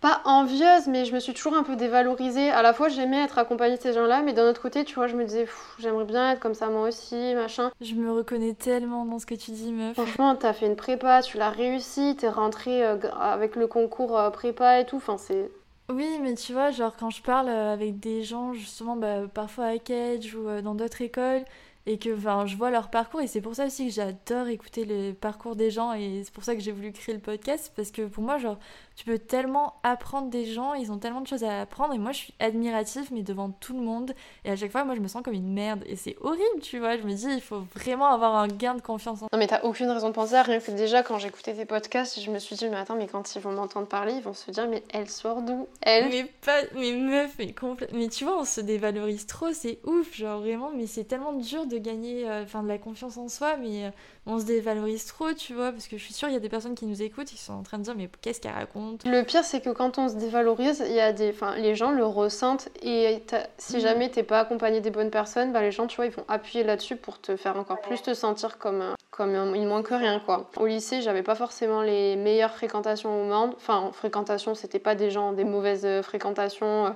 [0.00, 2.50] pas envieuse, mais je me suis toujours un peu dévalorisée.
[2.50, 5.06] À la fois, j'aimais être accompagnée de ces gens-là, mais d'un autre côté, tu vois,
[5.06, 5.46] je me disais,
[5.78, 7.70] j'aimerais bien être comme ça moi aussi, machin.
[7.80, 9.94] Je me reconnais tellement dans ce que tu dis, meuf.
[9.94, 14.30] Franchement, t'as fait une prépa, tu l'as réussi, t'es rentrée euh, avec le concours euh,
[14.30, 15.50] prépa et tout, enfin, c'est.
[15.90, 19.66] Oui, mais tu vois, genre quand je parle euh, avec des gens, justement, bah, parfois
[19.66, 21.44] à Cage ou dans d'autres écoles,
[21.86, 24.84] et que enfin, je vois leur parcours et c'est pour ça aussi que j'adore écouter
[24.84, 27.90] les parcours des gens et c'est pour ça que j'ai voulu créer le podcast parce
[27.90, 28.58] que pour moi genre
[28.96, 32.12] tu peux tellement apprendre des gens, ils ont tellement de choses à apprendre et moi
[32.12, 34.12] je suis admiratif mais devant tout le monde
[34.44, 36.78] et à chaque fois moi je me sens comme une merde et c'est horrible tu
[36.78, 39.46] vois, je me dis il faut vraiment avoir un gain de confiance en Non mais
[39.46, 42.38] t'as aucune raison de penser à rien que déjà quand j'écoutais tes podcasts je me
[42.38, 44.82] suis dit mais attends mais quand ils vont m'entendre parler ils vont se dire mais
[44.92, 46.10] elle sort d'où Elle?
[46.10, 50.14] Mais pas, mais meuf mais complètement, mais tu vois on se dévalorise trop c'est ouf
[50.14, 53.56] genre vraiment mais c'est tellement dur de gagner euh, enfin de la confiance en soi
[53.56, 53.90] mais euh,
[54.26, 56.48] on se dévalorise trop, tu vois, parce que je suis sûre, il y a des
[56.48, 59.04] personnes qui nous écoutent qui sont en train de dire, mais qu'est-ce qu'elle raconte?
[59.06, 61.90] Le pire, c'est que quand on se dévalorise, il y a des, enfin, les gens
[61.90, 63.22] le ressentent et
[63.56, 63.80] si mm.
[63.80, 66.64] jamais t'es pas accompagné des bonnes personnes, bah, les gens, tu vois, ils vont appuyer
[66.64, 70.50] là-dessus pour te faire encore plus te sentir comme, comme il manque rien, quoi.
[70.56, 73.54] Au lycée, j'avais pas forcément les meilleures fréquentations au monde.
[73.56, 76.86] Enfin, fréquentation, c'était pas des gens, des mauvaises euh, fréquentations.
[76.86, 76.90] Euh,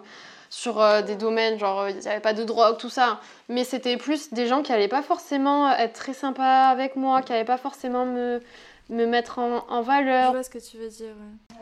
[0.55, 3.19] sur euh, des domaines, genre euh, il n'y avait pas de drogue, tout ça.
[3.49, 7.33] Mais c'était plus des gens qui n'allaient pas forcément être très sympas avec moi, qui
[7.33, 8.41] n'allaient pas forcément me,
[8.91, 10.29] me mettre en, valeur.
[10.29, 11.15] Je vois ce que tu veux dire.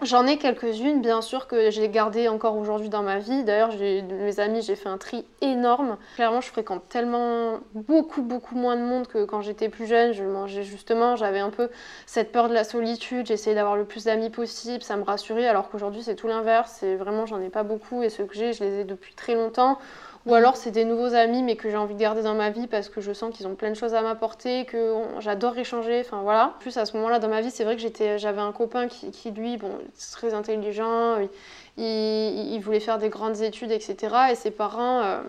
[0.02, 3.44] J'en ai quelques-unes, bien sûr, que j'ai gardées encore aujourd'hui dans ma vie.
[3.44, 5.96] D'ailleurs, mes amis, j'ai fait un tri énorme.
[6.16, 10.12] Clairement, je fréquente tellement beaucoup, beaucoup moins de monde que quand j'étais plus jeune.
[10.12, 11.70] Je mangeais justement, j'avais un peu
[12.06, 13.26] cette peur de la solitude.
[13.26, 15.46] J'essayais d'avoir le plus d'amis possible, ça me rassurait.
[15.46, 16.76] Alors qu'aujourd'hui, c'est tout l'inverse.
[16.80, 19.34] C'est vraiment, j'en ai pas beaucoup et ceux que j'ai, je les ai depuis très
[19.34, 19.78] longtemps.
[20.26, 22.66] Ou alors c'est des nouveaux amis mais que j'ai envie de garder dans ma vie
[22.66, 26.22] parce que je sens qu'ils ont plein de choses à m'apporter, que j'adore échanger, enfin
[26.22, 26.54] voilà.
[26.56, 28.86] En plus à ce moment-là dans ma vie c'est vrai que j'étais, j'avais un copain
[28.88, 29.72] qui, lui, bon,
[30.12, 31.16] très intelligent,
[31.76, 34.14] il, il, voulait faire des grandes études, etc.
[34.30, 35.02] Et ses parents...
[35.02, 35.22] Euh,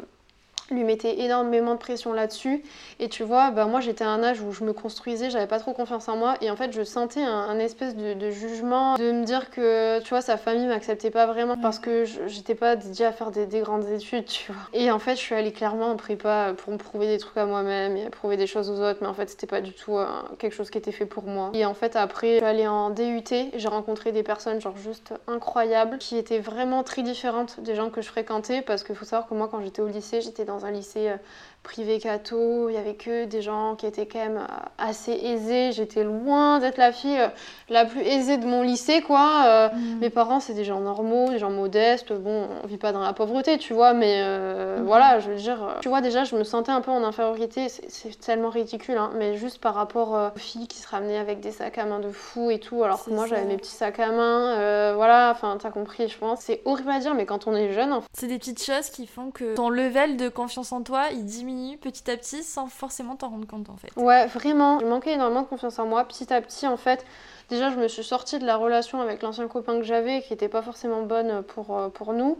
[0.73, 2.63] lui mettait énormément de pression là-dessus.
[2.99, 5.59] Et tu vois, bah, moi j'étais à un âge où je me construisais, j'avais pas
[5.59, 6.35] trop confiance en moi.
[6.41, 10.21] Et en fait, je sentais un, espèce de, jugement, de me dire que, tu vois,
[10.21, 14.25] sa famille m'acceptait pas vraiment parce que j'étais pas dédiée à faire des, grandes études,
[14.25, 14.61] tu vois.
[14.73, 17.45] Et en fait, je suis allée clairement en prépa pour me prouver des trucs à
[17.45, 18.99] moi-même et prouver des choses aux autres.
[19.01, 20.05] Mais en fait, c'était pas du tout euh,
[20.39, 21.51] quelque chose qui était fait pour moi.
[21.53, 23.23] Et en fait, après, je suis allée en DUT.
[23.55, 28.01] J'ai rencontré des personnes, genre, juste incroyables, qui étaient vraiment très différentes des gens que
[28.01, 28.61] je fréquentais.
[28.61, 31.17] Parce qu'il faut savoir que moi, quand j'étais au lycée, j'étais dans un lycée euh,
[31.63, 35.71] privé catho, il y avait que des gens qui étaient quand même euh, assez aisés.
[35.71, 37.29] J'étais loin d'être la fille euh,
[37.69, 39.71] la plus aisée de mon lycée, quoi.
[39.73, 39.99] Mm.
[39.99, 42.11] Mes parents, c'est des gens normaux, des gens modestes.
[42.11, 44.83] Bon, on vit pas dans la pauvreté, tu vois, mais mm.
[44.83, 47.69] voilà, je veux dire, tu vois, déjà, je me sentais un peu en infériorité.
[47.69, 51.51] C'est tellement ridicule, hein, mais juste par rapport aux filles qui se ramenaient avec des
[51.51, 54.11] sacs à main de fou et tout, alors que moi, j'avais mes petits sacs à
[54.11, 54.93] main.
[54.95, 56.41] voilà, enfin, t'as compris, je pense.
[56.41, 58.07] C'est horrible à dire, mais quand on est jeune, en fait...
[58.13, 61.52] c'est des petites choses qui font que ton level de confiance en toi, il diminue
[61.81, 63.89] petit à petit sans forcément t'en rendre compte en fait.
[63.95, 64.79] Ouais, vraiment.
[64.79, 66.03] J'ai manqué énormément de confiance en moi.
[66.05, 67.05] Petit à petit, en fait,
[67.49, 70.49] déjà, je me suis sortie de la relation avec l'ancien copain que j'avais qui n'était
[70.49, 72.37] pas forcément bonne pour, euh, pour nous.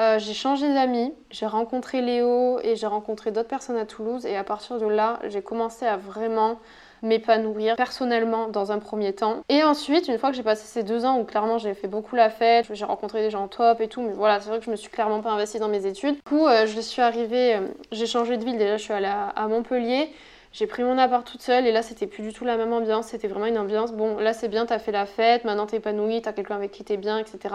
[0.00, 4.36] Euh, j'ai changé d'amis, j'ai rencontré Léo et j'ai rencontré d'autres personnes à Toulouse et
[4.36, 6.58] à partir de là, j'ai commencé à vraiment
[7.02, 9.42] m'épanouir personnellement dans un premier temps.
[9.48, 12.16] Et ensuite, une fois que j'ai passé ces deux ans où clairement j'ai fait beaucoup
[12.16, 14.70] la fête, j'ai rencontré des gens top et tout, mais voilà, c'est vrai que je
[14.70, 16.16] me suis clairement pas investie dans mes études.
[16.16, 19.06] Du coup, euh, je suis arrivée, euh, j'ai changé de ville, déjà je suis allée
[19.06, 20.10] à Montpellier.
[20.52, 23.06] J'ai pris mon appart toute seule et là c'était plus du tout la même ambiance,
[23.06, 26.20] c'était vraiment une ambiance, bon là c'est bien, t'as fait la fête, maintenant t'es épanouie,
[26.20, 27.54] t'as quelqu'un avec qui t'es bien, etc.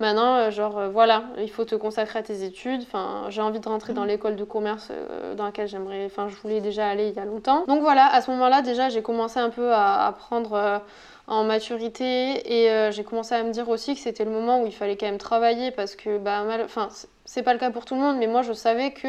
[0.00, 3.60] Maintenant, euh, genre euh, voilà, il faut te consacrer à tes études, enfin j'ai envie
[3.60, 4.08] de rentrer dans mm.
[4.08, 7.26] l'école de commerce euh, dans laquelle j'aimerais, enfin je voulais déjà aller il y a
[7.26, 7.66] longtemps.
[7.66, 10.80] Donc voilà, à ce moment-là déjà j'ai commencé un peu à, apprendre
[11.26, 14.74] en maturité et j'ai commencé à me dire aussi que c'était le moment où il
[14.74, 16.62] fallait quand même travailler parce que bah mal...
[16.64, 16.88] enfin
[17.26, 19.08] c'est pas le cas pour tout le monde mais moi je savais que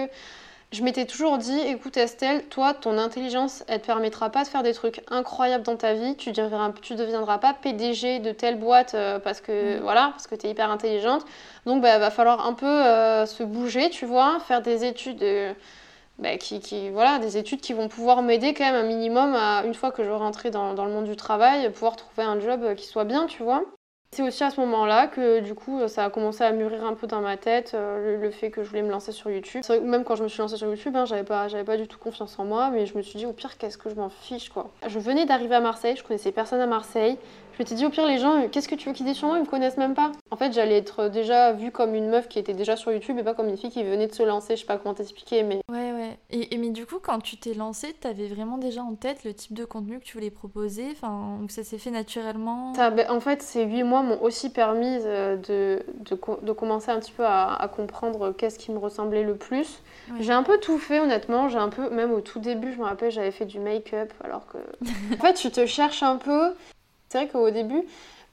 [0.72, 4.62] je m'étais toujours dit, écoute Estelle, toi, ton intelligence, elle te permettra pas de faire
[4.62, 6.16] des trucs incroyables dans ta vie.
[6.16, 9.82] Tu deviendras, tu deviendras pas PDG de telle boîte euh, parce que mm.
[9.82, 11.26] voilà, parce que tu es hyper intelligente.
[11.66, 15.24] Donc, bah, va falloir un peu euh, se bouger, tu vois, faire des études.
[15.24, 15.54] Euh,
[16.20, 19.64] bah, qui, qui, voilà, des études qui vont pouvoir m'aider quand même un minimum à,
[19.66, 22.76] une fois que je rentrer dans, dans, le monde du travail, pouvoir trouver un job
[22.76, 23.64] qui soit bien, tu vois.
[24.12, 27.06] C'est aussi à ce moment-là que du coup ça a commencé à mûrir un peu
[27.06, 29.62] dans ma tête euh, le, fait que je voulais me lancer sur YouTube.
[29.64, 31.88] Vrai même quand je me suis lancée sur YouTube, hein, j'avais pas, j'avais pas du
[31.88, 34.10] tout confiance en moi, mais je me suis dit au pire qu'est-ce que je m'en
[34.10, 34.72] fiche quoi.
[34.88, 37.20] Je venais d'arriver à Marseille, je connaissais personne à Marseille.
[37.60, 39.38] Je m'étais dit au pire les gens, qu'est-ce que tu veux qu'ils disent sur moi?
[39.38, 40.14] Ils me connaissent même pas.
[40.32, 43.24] En fait j'allais être déjà vue comme une meuf qui était déjà sur YouTube et
[43.24, 44.56] pas comme une fille qui venait de se lancer.
[44.56, 46.18] Je sais pas comment t'expliquer, mais ouais ouais.
[46.30, 49.56] Et, mais du coup quand tu t'es lancée, t'avais vraiment déjà en tête le type
[49.56, 52.74] de contenu que tu voulais proposer, enfin ça s'est fait naturellement?
[52.76, 57.00] Ça, ben, en fait ces 8 mois m'ont aussi permis euh, de, de, commencer un
[57.02, 59.82] petit peu à, comprendre qu'est-ce qui me ressemblait le plus.
[60.22, 61.50] J'ai un peu tout fait, honnêtement.
[61.50, 64.48] J'ai un peu, même au tout début, je me rappelle, j'avais fait du make-up, alors
[64.48, 64.58] que.
[65.14, 66.54] en fait, tu te cherches un peu.
[67.10, 67.84] C'est vrai qu'au début,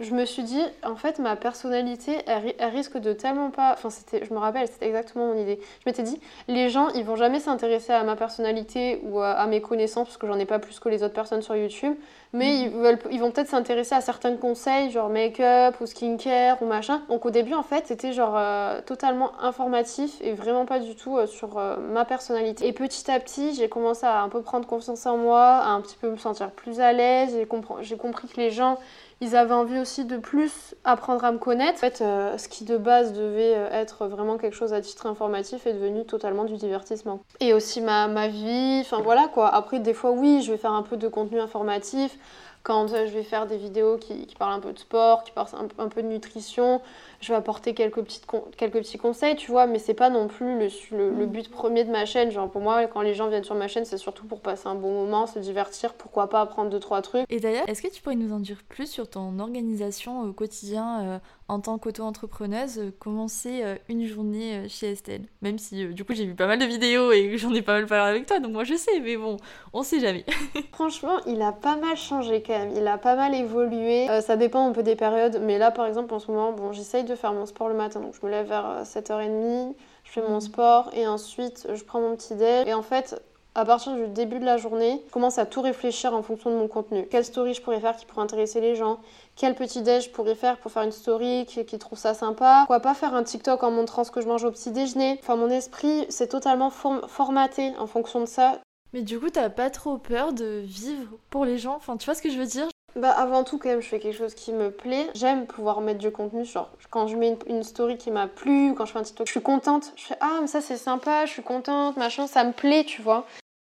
[0.00, 3.72] je me suis dit, en fait, ma personnalité, elle, risque de tellement pas.
[3.72, 5.58] Enfin, c'était, je me rappelle, c'était exactement mon idée.
[5.80, 9.62] Je m'étais dit, les gens, ils vont jamais s'intéresser à ma personnalité ou à, mes
[9.62, 11.94] connaissances, parce que j'en ai pas plus que les autres personnes sur YouTube.
[12.36, 12.70] Mais
[13.10, 17.00] ils, vont peut-être s'intéresser à certains conseils, genre make-up ou skincare ou machin.
[17.08, 21.16] Donc au début, en fait, c'était genre euh, totalement informatif et vraiment pas du tout
[21.16, 22.66] euh, sur euh, ma personnalité.
[22.66, 25.80] Et petit à petit, j'ai commencé à un peu prendre confiance en moi, à un
[25.80, 27.34] petit peu me sentir plus à l'aise.
[27.80, 28.78] J'ai compris que les gens
[29.22, 31.78] ils avaient envie aussi de plus apprendre à me connaître.
[31.78, 35.72] En fait, ce qui de base devait être vraiment quelque chose à titre informatif est
[35.72, 37.20] devenu totalement du divertissement.
[37.40, 39.48] Et aussi ma, ma vie, enfin voilà quoi.
[39.48, 42.18] Après, des fois, oui, je vais faire un peu de contenu informatif
[42.66, 45.46] quand euh, je vais faire des vidéos qui, parlent un peu de sport, qui parlent
[45.78, 46.82] un, peu de nutrition,
[47.20, 48.26] je vais apporter quelques, petites
[48.56, 51.30] quelques petits conseils, tu vois, mais c'est pas non plus le, le, mm.
[51.30, 52.30] but premier de ma chaîne.
[52.30, 54.74] Genre, pour moi, quand les gens viennent sur ma chaîne, c'est surtout pour passer un
[54.74, 57.24] bon moment, se divertir, pourquoi pas apprendre deux, trois trucs.
[57.30, 61.00] Et d'ailleurs, est-ce que tu pourrais nous en dire plus sur ton organisation au quotidien
[61.00, 65.22] euh, en tant qu'auto-entrepreneuse, euh, commencer une journée chez Estelle?
[65.42, 67.86] Même si, du coup, j'ai vu pas mal de vidéos et j'en ai pas mal
[67.86, 69.36] parlé avec toi, donc moi je sais, mais bon,
[69.72, 70.24] on sait jamais.
[70.72, 72.72] Franchement, il a pas mal changé quand même.
[72.76, 74.06] Il a pas mal évolué.
[74.20, 77.04] ça dépend un peu des périodes, mais là, par exemple, en ce moment, bon, j'essaye
[77.06, 78.00] de faire mon sport le matin.
[78.00, 79.72] Donc je me lève vers 7h30, euh,
[80.04, 80.40] je fais mon mhm.
[80.40, 82.66] sport et ensuite je prends mon petit déj.
[82.66, 83.20] Et en fait,
[83.54, 86.56] à partir du début de la journée, je commence à tout réfléchir en fonction de
[86.56, 87.06] mon contenu.
[87.10, 88.98] Quelle story je pourrais faire qui pourrait intéresser les gens?
[89.34, 92.58] Quel petit déj je pourrais faire pour faire une story qui, qui trouve ça sympa?
[92.60, 95.18] Pourquoi pas faire un TikTok en montrant ce que je mange au petit déjeuner?
[95.22, 98.60] Enfin, mon esprit, c'est totalement formaté en fonction de ça.
[98.92, 101.76] Mais du coup, t'as pas trop peur de vivre pour les gens?
[101.76, 102.68] Enfin, tu vois ce que je veux dire?
[102.96, 105.08] Bah avant tout quand même je fais quelque chose qui me plaît.
[105.14, 108.86] J'aime pouvoir mettre du contenu, genre quand je mets une, story qui m'a plu, quand
[108.86, 109.92] je fais un TikTok, je suis contente.
[109.96, 113.02] Je fais ah mais ça c'est sympa, je suis contente, machin, ça me plaît, tu
[113.02, 113.26] vois.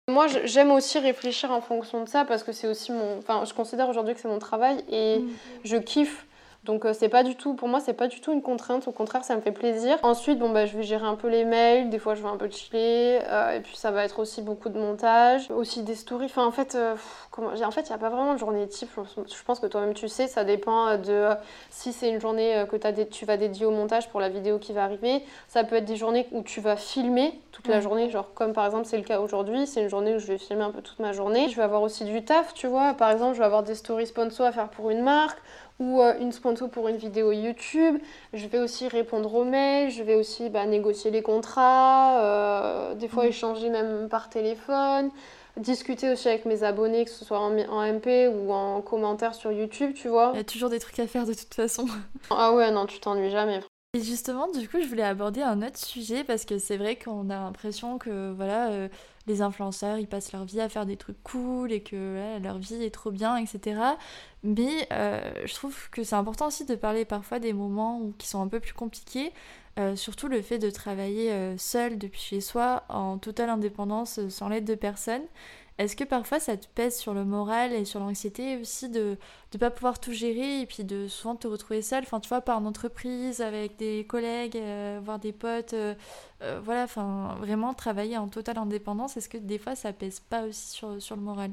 [0.08, 3.18] Moi j'aime aussi réfléchir en fonction de ça parce que c'est aussi mon...
[3.18, 5.28] Enfin je considère aujourd'hui que c'est mon travail et mm.
[5.64, 6.26] je kiffe
[6.66, 8.92] donc euh, c'est pas du tout, pour moi c'est pas du tout une contrainte, au
[8.92, 9.98] contraire ça me fait plaisir.
[10.02, 12.36] Ensuite bon bah je vais gérer un peu les mails, des fois je vais un
[12.36, 16.26] peu chiller, euh, et puis ça va être aussi beaucoup de montage, aussi des stories.
[16.26, 16.96] Enfin en fait, euh,
[17.30, 17.48] comment...
[17.48, 18.90] en fait il n'y a pas vraiment de journée type.
[19.16, 21.28] Je pense que toi-même tu sais, ça dépend de
[21.70, 24.72] si c'est une journée que as tu vas dédier au montage pour la vidéo qui
[24.72, 25.22] va arriver.
[25.48, 28.66] Ça peut être des journées où tu vas filmer toute la journée, genre comme par
[28.66, 30.98] exemple c'est le cas aujourd'hui, c'est une journée où je vais filmer un peu toute
[30.98, 31.48] ma journée.
[31.48, 32.94] Je vais avoir aussi du taf, tu vois.
[32.94, 35.38] Par exemple je vais avoir des stories sponsors à faire pour une marque
[35.78, 37.98] ou euh, une sponsor pour une vidéo YouTube.
[38.32, 43.08] Je vais aussi répondre aux mails, je vais aussi bah, négocier les contrats, euh, des
[43.08, 43.28] fois mm.
[43.28, 45.10] échanger même par téléphone,
[45.56, 49.92] discuter aussi avec mes abonnés, que ce soit en, MP ou en commentaire sur YouTube,
[49.94, 50.30] tu vois.
[50.34, 51.86] Il y a toujours des trucs à faire de toute façon.
[52.30, 53.60] ah ouais, non, tu t'ennuies jamais.
[53.94, 57.30] Et justement, du coup, je voulais aborder un autre sujet parce que c'est vrai qu'on
[57.30, 58.88] a l'impression que voilà, euh,
[59.26, 62.82] les influenceurs, ils passent leur vie à faire des trucs cool et que leur vie
[62.82, 63.80] est trop bien, etc.
[64.42, 68.40] Mais euh, je trouve que c'est important aussi de parler parfois des moments qui sont
[68.40, 69.32] un peu plus compliqués.
[69.78, 74.64] Euh, surtout le fait de travailler seul depuis chez soi, en totale indépendance, sans l'aide
[74.64, 75.22] de personne.
[75.78, 79.18] Est-ce que parfois ça te pèse sur le moral et sur l'anxiété aussi de
[79.52, 82.02] ne pas pouvoir tout gérer et puis de souvent te retrouver seule?
[82.04, 85.94] Enfin, tu vois, par une entreprise, avec des collègues, euh, voir des potes, euh,
[86.42, 89.18] euh, voilà, enfin, vraiment travailler en totale indépendance.
[89.18, 91.50] Est-ce que des fois ça pèse pas aussi sur, sur le moral?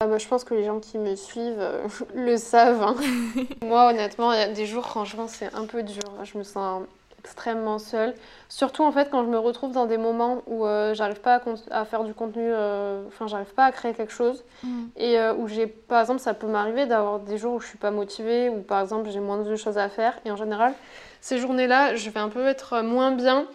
[0.00, 1.64] Ah bah, je pense que les gens qui me suivent
[2.14, 2.82] le savent.
[2.82, 2.96] Hein.
[3.62, 6.24] Moi, honnêtement, il y a des jours, franchement, c'est un peu dur.
[6.24, 6.82] Je me sens
[7.24, 8.14] extrêmement seule.
[8.48, 11.84] Surtout en fait quand je me retrouve dans des moments où euh, j'arrive pas à,
[11.86, 14.84] faire du contenu, euh, enfin j'arrive pas à créer quelque chose mm.
[14.96, 17.78] et euh, où j'ai, par exemple, ça peut m'arriver d'avoir des jours où je suis
[17.78, 20.74] pas motivée ou par exemple j'ai moins de choses à faire et en général
[21.20, 23.46] ces journées-là je vais un peu être moins bien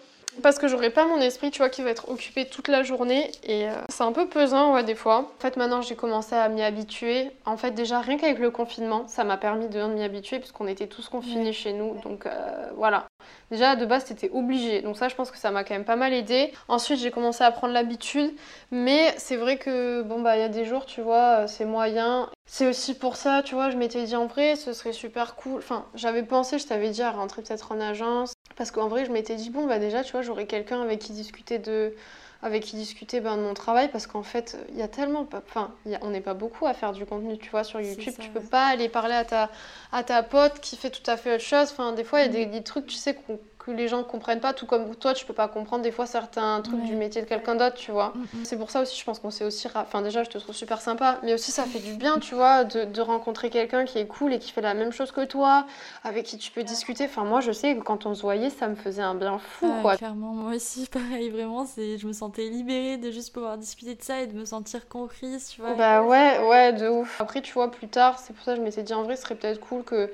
[0.42, 3.32] Parce que j'aurais pas mon esprit, tu vois, qui va être occupé toute la journée
[3.44, 5.32] et euh, c'est un peu pesant, ouais, des fois.
[5.38, 7.32] En fait, maintenant, j'ai commencé à m'y habituer.
[7.46, 10.88] En fait, déjà, rien qu'avec le confinement, ça m'a permis de m'y habituer puisqu'on était
[10.88, 12.00] tous confinés chez nous.
[12.04, 13.09] Donc euh, voilà.
[13.52, 14.82] Déjà, de base, c'était obligé.
[14.82, 16.54] Donc ça, je pense que ça m'a quand même pas mal aidé.
[16.68, 18.32] Ensuite, j'ai commencé à prendre l'habitude.
[18.72, 21.66] Mais c'est vrai que, bon, bah, il y a des jours, tu vois, euh, c'est
[21.66, 22.30] moyen.
[22.46, 25.60] C'est aussi pour ça, tu vois, je m'étais dit en vrai, ce serait super cool.
[25.60, 28.34] Enfin, j'avais pensé, je t'avais dit, à rentrer peut-être en agence.
[28.56, 31.14] Parce qu'en vrai, je m'étais dit, bon, bah déjà, tu vois, j'aurais quelqu'un avec qui
[31.14, 31.94] discuter de
[32.42, 35.74] avec qui discuter ben, de mon travail parce qu'en fait il y a tellement enfin
[36.02, 38.14] on n'est pas beaucoup à faire du contenu tu vois sur YouTube.
[38.20, 39.50] tu peux pas aller parler à ta
[39.92, 41.70] à ta pote qui fait tout à fait autre chose.
[41.72, 42.52] Enfin des fois il y a des, mm.
[42.52, 45.34] des, trucs tu sais qu'on que les gens comprennent pas, tout comme toi, tu peux
[45.34, 48.14] pas comprendre des fois certains trucs du métier de quelqu'un d'autre, tu vois.
[48.16, 48.46] Mm, mm.
[48.46, 49.68] C'est pour ça aussi, je pense qu'on s'est aussi.
[49.74, 52.64] Enfin, déjà, je te trouve super sympa, mais aussi ça fait du bien, tu vois,
[52.64, 55.66] de, de rencontrer quelqu'un qui est cool et qui fait la même chose que toi,
[56.04, 57.06] avec qui tu peux discuter.
[57.06, 59.72] Enfin, moi, je sais que quand on se voyait, ça me faisait un bien fou,
[59.82, 59.96] quoi.
[59.98, 64.02] Clairement, moi aussi, pareil, vraiment, c'est je me sentais libérée de juste pouvoir discuter de
[64.02, 65.74] ça et de me sentir comprise, tu vois.
[65.74, 67.20] Bah ouais, ouais, de ouf.
[67.22, 69.24] Après, tu vois, plus tard, c'est pour ça que je m'étais dit en vrai, ce
[69.24, 70.10] serait peut-être cool que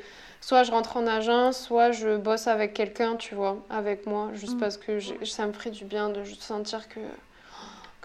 [0.45, 4.57] soit je rentre en agence, soit je bosse avec quelqu'un, tu vois, avec moi, juste
[4.57, 4.59] mm.
[4.59, 6.99] parce que ça me ferait du bien de juste sentir que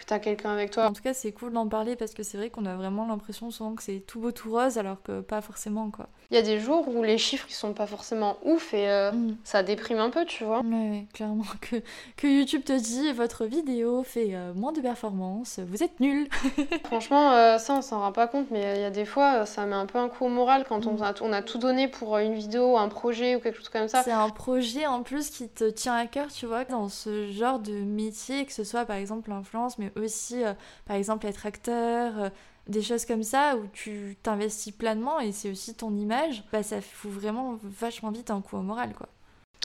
[0.01, 0.87] que tu as quelqu'un avec toi.
[0.87, 3.51] En tout cas, c'est cool d'en parler parce que c'est vrai qu'on a vraiment l'impression
[3.51, 6.09] souvent que c'est tout beau, tout rose, alors que pas forcément, quoi.
[6.31, 9.11] Il y a des jours où les chiffres ils sont pas forcément ouf et euh,
[9.11, 9.37] mm.
[9.43, 10.61] ça déprime un peu, tu vois.
[10.61, 11.45] Ouais, clairement.
[11.61, 11.77] Que,
[12.17, 16.27] que YouTube te dit votre vidéo fait euh, moins de performance, vous êtes nul.
[16.85, 19.67] Franchement, euh, ça on s'en rend pas compte, mais il y a des fois ça
[19.67, 21.03] met un peu un coup au moral quand on, mm.
[21.03, 24.03] a, on a tout donné pour une vidéo, un projet ou quelque chose comme ça.
[24.03, 27.59] C'est un projet en plus qui te tient à cœur, tu vois, dans ce genre
[27.59, 30.43] de métier, que ce soit par exemple l'influence, mais aussi
[30.87, 32.31] par exemple être acteur
[32.67, 36.81] des choses comme ça où tu t'investis pleinement et c'est aussi ton image, bah ça
[36.81, 39.09] fout vraiment vachement vite un coup au moral quoi.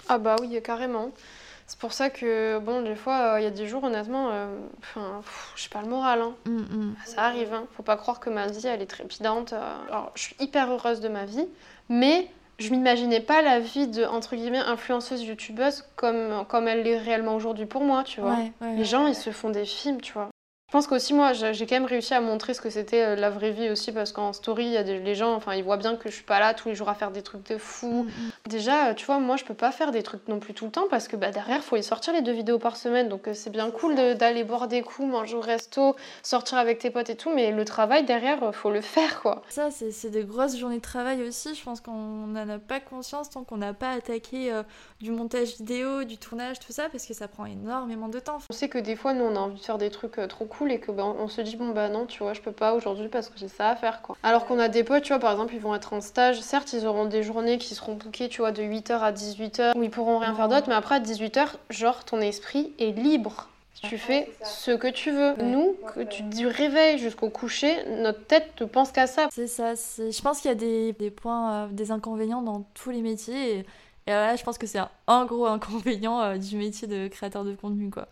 [0.08, 1.12] Ah bah oui, carrément.
[1.68, 5.22] C'est pour ça que, bon, des fois, il y a des jours, honnêtement, euh, enfin,
[5.56, 6.22] j'ai pas le moral.
[6.22, 6.36] Hein.
[6.46, 6.96] Mm, mm.
[7.06, 7.66] Ça arrive, hein.
[7.76, 9.54] Faut pas croire que ma vie, elle est trépidante.
[9.54, 9.78] Euh.
[9.90, 11.48] Alors, je suis hyper heureuse de ma vie,
[11.90, 16.98] mais je m'imaginais pas la vie de, entre guillemets, influenceuse youtubeuse comme, comme elle l'est
[16.98, 18.38] réellement aujourd'hui pour moi, tu vois.
[18.78, 20.30] Les gens, ils se font des films, tu vois.
[20.76, 23.30] Je pense qu'aussi, moi, j'ai quand même réussi à montrer ce que c'était euh, la
[23.30, 25.78] vraie vie aussi, parce qu'en story, il y a des les gens, enfin, ils voient
[25.78, 28.04] bien que je suis pas là tous les jours à faire des trucs de fou.
[28.04, 28.32] Mm, mm.
[28.50, 30.72] Déjà, euh, tu vois, moi, je peux pas faire des trucs non plus tout le
[30.72, 33.08] temps, parce que bah, derrière, faut y sortir les deux vidéos par semaine.
[33.08, 36.90] Donc, euh, c'est bien cool d'aller boire des coups, manger au resto, sortir avec tes
[36.90, 39.44] potes et tout, mais le travail derrière, faut le faire, quoi.
[39.48, 41.56] Ça, c'est des grosses journées de travail aussi.
[41.56, 44.52] Je pense qu'on n'en a pas conscience tant qu'on n'a pas attaqué
[45.00, 48.40] du montage vidéo, du tournage, tout ça, parce que ça prend énormément de temps.
[48.50, 50.65] On sait que des fois, nous, on a envie de faire des trucs trop cool
[50.72, 53.08] et que ben, on se dit bon bah non tu vois je peux pas aujourd'hui
[53.08, 54.18] parce que j'ai ça à faire quoi.
[54.24, 56.74] Alors qu'on a des potes tu vois par exemple ils vont être en stage, certes
[56.74, 59.90] ils auront des journées qui seront bookées tu vois de 8h à 18h où ils
[59.90, 63.50] pourront rien faire d'autre mais après à 18h genre ton esprit est libre.
[63.84, 65.36] Tu fais ce que tu veux.
[65.44, 69.28] Nous, que tu du réveil jusqu'au coucher, notre tête ne pense qu'à ça.
[69.32, 69.74] C'est ça.
[69.76, 73.58] Je pense qu'il y a des, des points, euh, des inconvénients dans tous les métiers.
[73.58, 73.66] Et,
[74.08, 77.54] et là, je pense que c'est un, gros inconvénient euh, du métier de créateur de
[77.54, 78.08] contenu, quoi.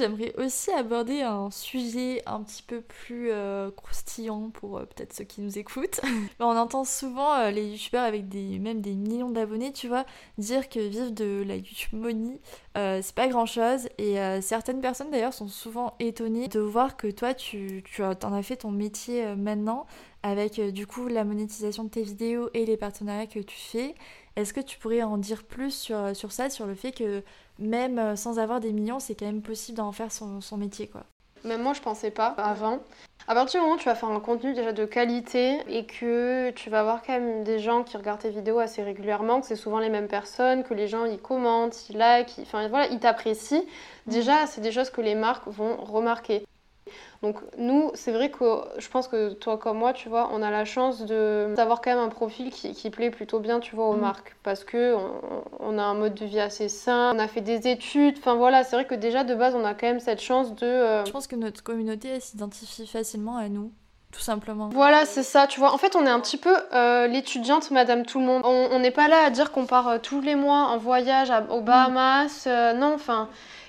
[0.00, 5.24] J'aimerais aussi aborder un sujet un petit peu plus euh, croustillant pour euh, peut-être ceux
[5.24, 6.00] qui nous écoutent.
[6.38, 10.06] On entend souvent euh, les youtubeurs avec même des millions d'abonnés, tu vois,
[10.36, 12.38] dire que vivre de la YouTube money,
[12.76, 13.88] c'est pas grand chose.
[13.98, 18.42] Et certaines personnes d'ailleurs sont souvent étonnées de voir que toi, tu, tu en as
[18.42, 19.86] fait ton métier maintenant
[20.28, 23.94] avec du coup la monétisation de tes vidéos et les partenariats que tu fais.
[24.36, 27.22] Est-ce que tu pourrais en dire plus sur, sur ça, sur le fait que
[27.58, 30.86] même euh, sans avoir des millions, c'est quand même possible d'en faire son, son, métier,
[30.86, 31.02] quoi?
[31.44, 32.80] Même moi, je pensais pas avant.
[33.26, 36.50] À partir du moment où tu vas faire un contenu déjà de qualité et que
[36.50, 39.56] tu vas avoir quand même des gens qui regardent tes vidéos assez régulièrement, que c'est
[39.56, 43.64] souvent les mêmes personnes, que les gens ils commentent, ils likent, enfin voilà, ils t'apprécient.
[44.06, 46.44] Déjà, c'est des choses que les marques vont remarquer.
[47.22, 48.44] Donc nous, c'est vrai que
[48.78, 51.98] je pense que toi comme moi, tu vois, on a la chance d'avoir quand même
[51.98, 54.00] un profil qui, qui, plaît plutôt bien, tu vois, aux mm.
[54.00, 54.36] marques.
[54.44, 54.94] Parce que
[55.58, 58.62] on, a un mode de vie assez sain, on a fait des études, enfin voilà,
[58.62, 60.66] c'est vrai que déjà de base, on a quand même cette chance de...
[60.66, 63.72] Euh, je pense que notre communauté, elle s'identifie facilement à nous
[64.10, 64.70] tout simplement.
[64.70, 65.74] Voilà, c'est ça, tu vois.
[65.74, 68.40] En fait, on est un petit peu euh, l'étudiante Madame Tout le Monde.
[68.42, 71.42] On n'est pas là à dire qu'on part euh, tous les mois en voyage à,
[71.50, 72.48] aux Bahamas.
[72.74, 73.28] non, enfin,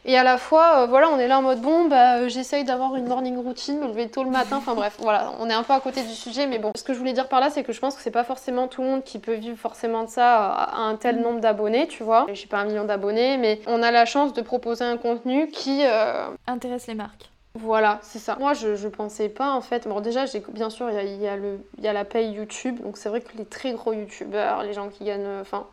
[0.10, 2.63] et à la fois, euh, voilà, on est là en mode bon, bah, euh, j'essaye
[2.63, 4.58] d'avoir une morning routine, me lever tôt le matin.
[4.58, 6.72] Enfin bref, voilà, on est un peu à côté du sujet, mais bon.
[6.76, 8.67] Ce que je voulais dire par là, c'est que je pense que c'est pas forcément
[8.67, 11.22] tout le monde qui peut vivre forcément de ça à un tel mm.
[11.22, 12.26] nombre d'abonnés, tu vois.
[12.28, 15.48] Je suis pas un million d'abonnés, mais on a la chance de proposer un contenu
[15.50, 17.30] qui euh, intéresse les marques.
[17.54, 18.36] Voilà, c'est ça.
[18.39, 19.88] Moi, je, je pensais pas en fait.
[19.88, 21.38] Bon, déjà, bien sûr, il y a, y, a
[21.82, 24.89] y a, la paye YouTube, donc c'est vrai que les très gros YouTubeurs, les gens
[24.89, 25.67] qui gagnent, enfin,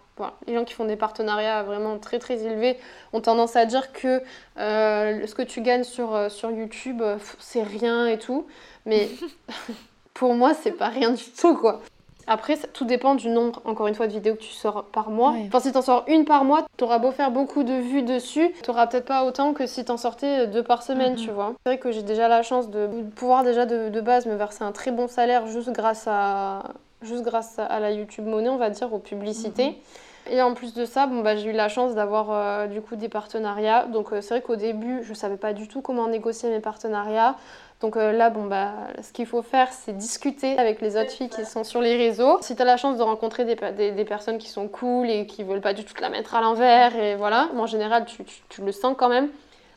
[0.47, 2.79] Les gens qui font des partenariats vraiment très très élevés
[3.13, 4.23] ont tendance à dire que
[4.57, 7.03] ce que tu gagnes sur, sur YouTube,
[7.39, 8.47] c'est rien et tout.
[8.87, 9.09] Mais
[10.15, 11.81] pour moi, c'est pas rien du tout, quoi.
[12.29, 15.35] Après, tout dépend du nombre, encore une fois, de vidéos que tu sors par mois.
[15.47, 18.89] Enfin, si t'en sors une par mois, t'auras beau faire beaucoup de vues dessus, t'auras
[18.89, 21.55] peut-être pas autant que si t'en sortais deux par semaine, tu vois.
[21.65, 24.73] C'est vrai que j'ai déjà la chance de pouvoir déjà de, base me verser un
[24.73, 26.65] très bon salaire juste grâce à,
[27.03, 29.69] juste grâce à la YouTube monnaie, on va dire, aux publicités.
[29.69, 29.75] Mhm.
[30.31, 32.97] Et en plus de ça, bon, bah, j'ai eu la chance d'avoir euh, du coup
[32.97, 33.87] des partenariats.
[33.87, 37.37] Donc euh, c'est vrai qu'au début, je savais pas du tout comment négocier mes partenariats.
[37.81, 38.73] Donc euh, là, bon, bah,
[39.03, 42.39] ce qu'il faut faire, c'est discuter avec les autres filles qui sont sur les réseaux.
[42.41, 45.45] Si tu as la chance de rencontrer des, des, personnes qui sont cool et qui
[45.45, 48.73] veulent pas du tout te la mettre à l'envers, et voilà, en général, tu, le
[48.73, 49.29] sens quand même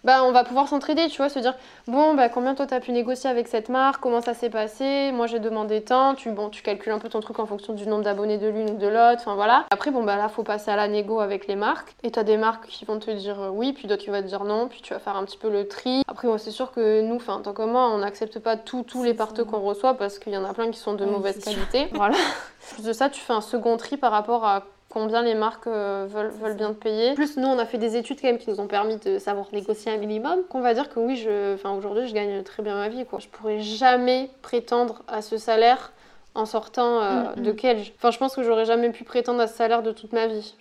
[0.03, 1.55] bah, on va pouvoir s'entraider, tu vois, se dire
[1.87, 5.27] bon, bah, combien toi t'as pu négocier avec cette marque, comment ça s'est passé, moi
[5.27, 8.03] j'ai demandé tant, tu, bon, tu calcules un peu ton truc en fonction du nombre
[8.03, 9.65] d'abonnés de l'une ou de l'autre, enfin voilà.
[9.71, 12.37] Après, bon, bah là, faut passer à la négo avec les marques, et t'as des
[12.37, 14.81] marques qui vont te dire euh, oui, puis d'autres qui vont te dire non, puis
[14.81, 16.01] tu vas faire un petit peu le tri.
[16.07, 19.13] Après, moi, c'est sûr que nous, enfin, tant que moi, on n'accepte pas tous les
[19.13, 21.87] partenaires qu'on reçoit parce qu'il y en a plein qui sont de mauvaise qualité.
[21.99, 22.15] Voilà.
[22.73, 26.07] Plus de ça, tu fais un second tri par rapport à combien les marques euh,
[26.09, 27.13] veulent, veulent, bien te payer.
[27.13, 29.47] Plus nous, on a fait des études quand même qui nous ont permis de savoir
[29.53, 30.43] négocier un minimum.
[30.49, 33.05] Qu'on va dire que oui, je, enfin aujourd'hui, je gagne très bien ma vie.
[33.05, 33.19] Quoi.
[33.19, 35.93] Je pourrais jamais prétendre à ce salaire
[36.35, 37.77] en sortant euh, mm, de quel.
[37.77, 37.83] Mm.
[37.97, 40.55] Enfin, je pense que j'aurais jamais pu prétendre à ce salaire de toute ma vie.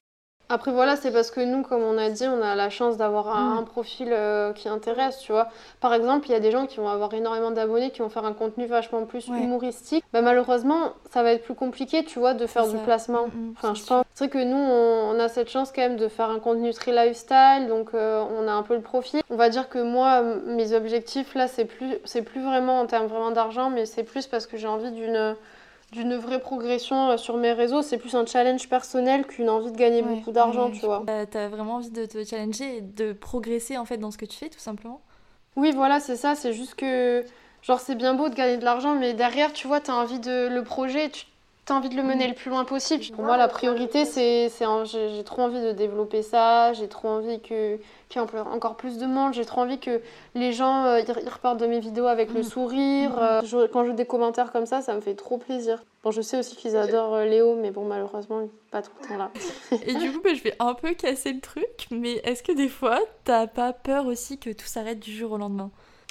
[0.50, 3.36] Après voilà, c'est parce que nous, comme on a dit, on a la chance d'avoir
[3.36, 3.64] un, mm.
[3.66, 5.48] profil euh, qui intéresse, tu vois.
[5.80, 8.24] Par exemple, il y a des gens qui vont avoir énormément d'abonnés, qui vont faire
[8.24, 10.02] un contenu vachement plus humoristique.
[10.12, 13.26] Bah, malheureusement, ça va être plus compliqué, tu vois, de faire du placement.
[13.26, 14.04] Mm, mm, enfin, je pense.
[14.14, 16.92] C'est vrai que nous, on, a cette chance quand même de faire un contenu très
[16.92, 19.20] lifestyle, donc euh, on a un peu le profil.
[19.30, 23.06] On va dire que moi, mes objectifs là, c'est plus, c'est plus vraiment en termes
[23.06, 25.36] vraiment d'argent, mais c'est plus parce que j'ai envie d'une
[25.92, 27.82] d'une vraie progression euh, sur mes réseaux.
[27.82, 31.04] C'est plus un challenge personnel qu'une envie de gagner beaucoup d'argent, tu vois.
[31.30, 34.36] T'as vraiment envie de te challenger et de progresser en fait dans ce que tu
[34.36, 35.00] fais, tout simplement
[35.56, 36.34] Oui, voilà, c'est ça.
[36.34, 37.24] C'est juste que,
[37.62, 40.48] genre, c'est bien beau de gagner de l'argent, mais derrière, tu vois, t'as envie de.
[40.48, 41.26] Le projet, tu
[41.68, 42.30] as envie de le mener mm.
[42.30, 43.04] le plus loin possible.
[43.14, 44.50] Pour moi, la priorité, c'est.
[44.84, 47.78] J'ai trop envie de développer ça, j'ai trop envie que
[48.16, 49.34] ait encore plus de monde.
[49.34, 50.00] J'ai trop envie que
[50.34, 52.44] les gens euh, ils repartent de mes vidéos avec le mm.
[52.44, 53.10] sourire.
[53.10, 53.54] Mm.
[53.54, 55.82] Euh, quand je des commentaires comme ça, ça me fait trop plaisir.
[56.02, 59.16] Bon, je sais aussi qu'ils adorent euh, Léo, mais bon, malheureusement, pas tout le temps
[59.16, 59.30] là.
[59.86, 62.68] Et du coup, bah, je vais un peu casser le truc, mais est-ce que des
[62.68, 65.70] fois, t'as pas peur aussi que tout s'arrête du jour au lendemain?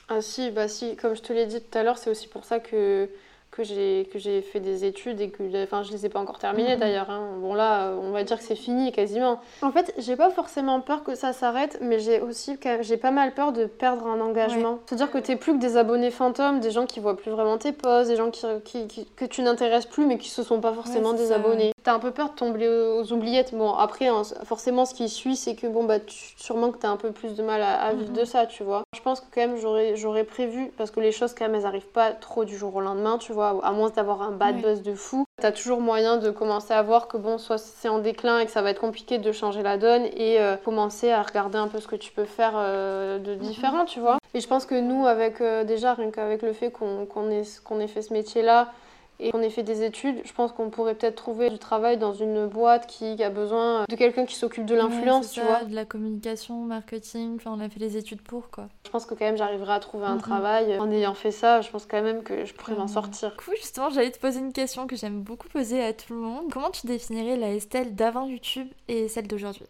[0.09, 2.45] Ah si, bah si, comme je te l'ai dit tout à l'heure, c'est aussi pour
[2.45, 3.09] ça que
[3.57, 6.37] que j'ai que j'ai fait des études et que enfin je les ai pas encore
[6.37, 6.79] terminées mhm.
[6.79, 7.31] d'ailleurs hein.
[7.41, 9.39] bon là on va dire que c'est fini quasiment.
[9.63, 13.33] En fait j'ai pas forcément peur que ça s'arrête mais j'ai aussi j'ai pas mal
[13.33, 14.79] peur de perdre un engagement.
[14.85, 17.31] C'est à dire que t'es plus que des abonnés fantômes des gens qui voient plus
[17.31, 20.61] vraiment tes posts des gens qui, qui, que tu n'intéresses plus mais qui se sont
[20.61, 21.71] pas forcément des abonnés.
[21.83, 23.55] T'as un peu peur de tomber aux oubliettes.
[23.55, 25.97] Bon après hein, forcément ce qui suit c'est que bon bah
[26.37, 28.17] sûrement que t'as un peu plus de mal à, vivre mhm.
[28.17, 28.83] de ça tu vois.
[28.95, 31.65] Je pense que quand même j'aurais j'aurais prévu parce que les choses quand même elles
[31.65, 34.81] arrivent pas trop du jour au lendemain tu vois à moins d'avoir un bad buzz
[34.81, 35.25] de fou.
[35.41, 38.51] T'as toujours moyen de commencer à voir que bon, soit c'est en déclin et que
[38.51, 41.79] ça va être compliqué de changer la donne et euh, commencer à regarder un peu
[41.79, 43.39] ce que tu peux faire euh, de mhm.
[43.39, 44.17] différent, tu vois.
[44.33, 47.79] Et je pense que nous, avec euh, déjà rien qu'avec le fait qu'on ait, qu'on
[47.79, 48.71] ait fait ce métier-là,
[49.19, 52.13] et qu'on ait fait des études, je pense qu'on pourrait peut-être trouver du travail dans
[52.13, 55.63] une boîte qui a besoin de quelqu'un qui s'occupe de l'influence, tu vois.
[55.63, 58.67] De la communication, marketing, enfin on a fait les études pour quoi.
[58.85, 60.77] Je pense que quand même j'arriverai à trouver un travail.
[60.79, 63.31] En ayant fait ça, je pense quand même que je pourrais m'en sortir.
[63.31, 66.19] Du coup, justement, j'allais te poser une question que j'aime beaucoup poser à tout le
[66.19, 66.51] monde.
[66.51, 69.65] Comment tu définirais la Estelle d'avant YouTube et celle d'aujourd'hui?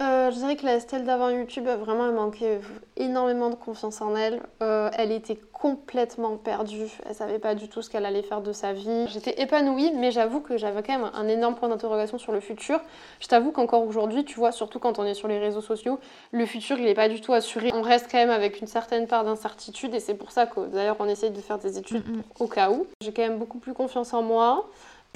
[0.00, 2.60] Euh, je dirais que la Estelle d'avant YouTube, vraiment, elle manquait
[2.96, 4.40] énormément de confiance en elle.
[4.62, 6.86] Euh, elle était complètement perdue.
[7.04, 9.08] Elle savait pas du tout ce qu'elle allait faire de sa vie.
[9.08, 12.80] J'étais épanouie, mais j'avoue que j'avais quand même un énorme point d'interrogation sur le futur.
[13.18, 15.98] Je t'avoue qu'encore aujourd'hui, tu vois, surtout quand on est sur les réseaux sociaux,
[16.30, 17.72] le futur, il n'est pas du tout assuré.
[17.74, 20.96] On reste quand même avec une certaine part d'incertitude et c'est pour ça que d'ailleurs,
[21.00, 22.04] on essaye de faire des études
[22.38, 22.86] au cas où.
[23.02, 24.68] J'ai quand même beaucoup plus confiance en moi.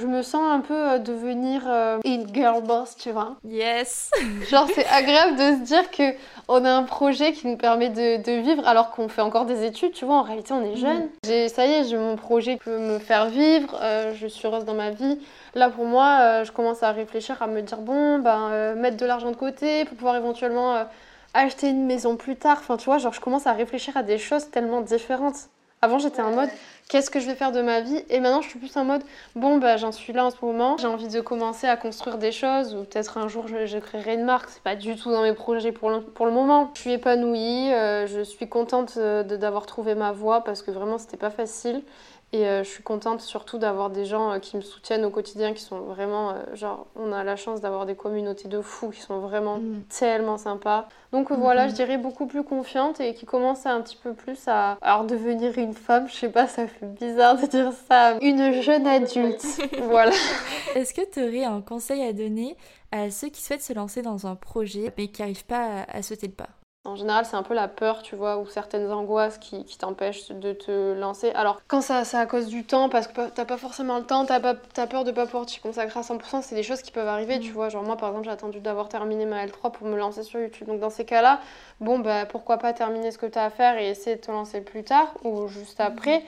[0.03, 3.37] Je me sens un peu euh, devenir euh, une girl boss, tu vois.
[3.45, 4.11] Yes.
[4.51, 6.15] Genre c'est agréable de se dire que
[6.49, 9.93] on a un projet qui nous permet de, vivre alors qu'on fait encore des études,
[9.93, 10.17] tu vois.
[10.17, 11.09] En réalité, on est jeune.
[11.25, 13.79] J'ai ça y est, j'ai mon projet qui peut me faire vivre.
[13.81, 15.21] Euh, je suis heureuse dans ma vie.
[15.55, 19.31] Là pour moi, je commence à réfléchir à me dire bon, ben mettre de l'argent
[19.31, 20.85] de côté pour pouvoir éventuellement
[21.35, 22.57] acheter une maison plus tard.
[22.59, 25.49] Enfin, tu vois, genre je commence à réfléchir à des choses tellement différentes.
[25.85, 26.49] Avant, j'étais en mode
[26.89, 28.05] qu'est-ce que je vais faire de ma vie?
[28.09, 29.03] Et maintenant, je suis plus en mode
[29.35, 30.77] bon, bah, j'en suis là en ce moment.
[30.77, 34.23] J'ai envie de commencer à construire des choses ou peut-être un jour je, créerai une
[34.25, 34.49] marque.
[34.51, 36.71] C'est pas du tout dans mes projets pour le, moment.
[36.75, 41.17] Je suis épanouie, euh, je suis contente d'avoir trouvé ma voie parce que vraiment, c'était
[41.17, 41.83] pas facile.
[42.35, 45.53] Et euh, je suis contente surtout d'avoir des gens euh, qui me soutiennent au quotidien,
[45.53, 49.03] qui sont vraiment, euh, genre, on a la chance d'avoir des communautés de fous qui
[49.03, 49.83] sont vraiment Mm.
[49.91, 50.89] tellement sympas.
[51.13, 54.49] Donc voilà, je dirais beaucoup plus confiante et qui commence à un petit peu plus
[54.49, 56.09] à, alors devenir une femme.
[56.09, 58.17] Je sais pas, ça fait bizarre de dire ça.
[58.23, 59.45] Une jeune adulte,
[59.83, 60.13] voilà.
[60.75, 62.57] Est-ce que tu aurais un conseil à donner
[62.93, 66.03] à ceux qui souhaitent se lancer dans un projet mais qui n'arrivent pas à, à
[66.03, 66.49] sauter le pas?
[66.85, 70.31] En général, c'est un peu la peur, tu vois, ou certaines angoisses qui, qui t'empêchent
[70.33, 71.31] de te lancer.
[71.31, 74.27] Alors, quand ça, c'est à cause du temps, parce que t'as pas forcément le temps,
[74.27, 74.55] t'as, pas,
[74.89, 77.51] peur de pas pouvoir t'y consacrer à 100%, c'est des choses qui peuvent arriver, tu
[77.51, 77.55] Mm.
[77.55, 77.69] vois.
[77.69, 80.67] Genre, moi, par exemple, j'ai attendu d'avoir terminé ma L3 pour me lancer sur YouTube.
[80.67, 81.39] Donc, dans ces cas-là,
[81.81, 84.61] bon, bah, pourquoi pas terminer ce que t'as à faire et essayer de te lancer
[84.61, 86.25] plus tard, ou juste après.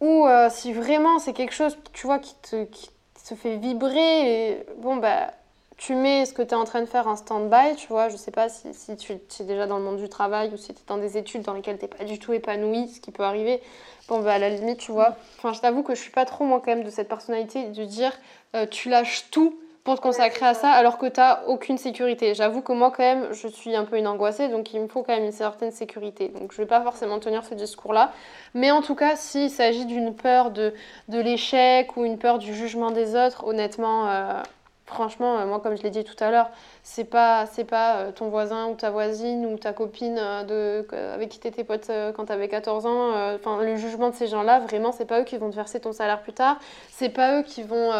[0.00, 2.90] Ou euh, si vraiment c'est quelque chose, tu vois, qui te, qui
[3.28, 5.32] te fait vibrer, et, bon, bah
[5.76, 8.16] tu mets ce que tu es en train de faire en stand-by, tu vois, je
[8.16, 10.84] sais pas si, tu es déjà dans le monde du travail ou si tu es
[10.86, 13.60] dans des études dans lesquelles tu pas du tout épanoui, ce qui peut arriver.
[14.08, 15.16] Bon, bah à la limite, tu vois.
[15.38, 17.84] Enfin, je t'avoue que je suis pas trop, moi, quand même, de cette personnalité de
[17.84, 18.12] dire
[18.54, 22.34] euh, tu lâches tout pour te consacrer à ça alors que tu aucune sécurité.
[22.34, 25.02] J'avoue que moi, quand même, je suis un peu une angoissée, donc il me faut
[25.02, 26.28] quand même une certaine sécurité.
[26.28, 28.12] Donc je vais pas forcément tenir ce discours-là.
[28.54, 30.72] Mais en tout cas, s'il s'agit d'une peur de,
[31.08, 34.08] de l'échec ou une peur du jugement des autres, honnêtement.
[34.08, 34.42] euh,
[34.86, 36.48] Franchement, euh, moi, comme je l'ai dit tout à l'heure,
[36.84, 40.94] c'est pas, c'est pas euh, ton voisin ou ta voisine ou ta copine euh, de,
[41.12, 43.38] avec qui t'étais pote euh, quand t'avais 14 ans.
[43.60, 46.22] le jugement de ces gens-là, vraiment, c'est pas eux qui vont te verser ton salaire
[46.22, 46.58] plus tard.
[46.88, 47.90] C'est pas eux qui vont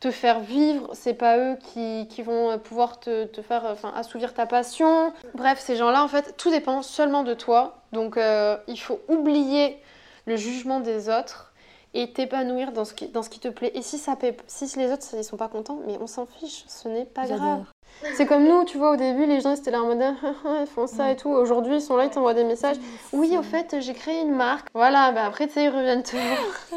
[0.00, 0.88] te faire vivre.
[0.94, 5.12] C'est pas eux qui, vont pouvoir te, faire, assouvir ta passion.
[5.34, 7.82] Bref, ces gens-là, en fait, tout dépend seulement de toi.
[7.92, 8.18] Donc,
[8.66, 9.78] il faut oublier
[10.24, 11.49] le jugement des autres
[11.94, 13.72] et t'épanouir dans ce qui, dans ce qui te plaît.
[13.74, 16.64] Et si, ça paie- si les autres ils sont pas contents, mais on s'en fiche,
[16.68, 17.64] ce n'est pas grave.
[18.14, 20.14] C'est comme nous, tu vois, au début, les gens ils étaient là en mode Ah,
[20.22, 21.12] ah, ah, ils font ça Ouais.
[21.12, 21.28] et tout.
[21.30, 22.76] Aujourd'hui, ils sont là, ils t'envoient des messages.
[23.12, 24.68] Oui, au fait, j'ai créé une marque.
[24.74, 26.38] Voilà, bah après, tu sais, ils reviennent te voir.
[26.72, 26.76] Ah.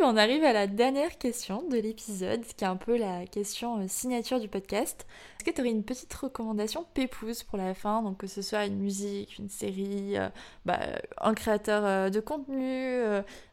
[0.00, 3.86] On arrive à la dernière question de l'épisode, qui est un peu la question euh,
[3.88, 5.06] signature du podcast.
[5.36, 8.02] Est-ce que tu aurais une petite recommandation pépouse pour la fin?
[8.02, 10.28] Donc que ce soit une musique, une série, euh,
[10.64, 10.78] bah,
[11.20, 13.00] un créateur euh, de contenu,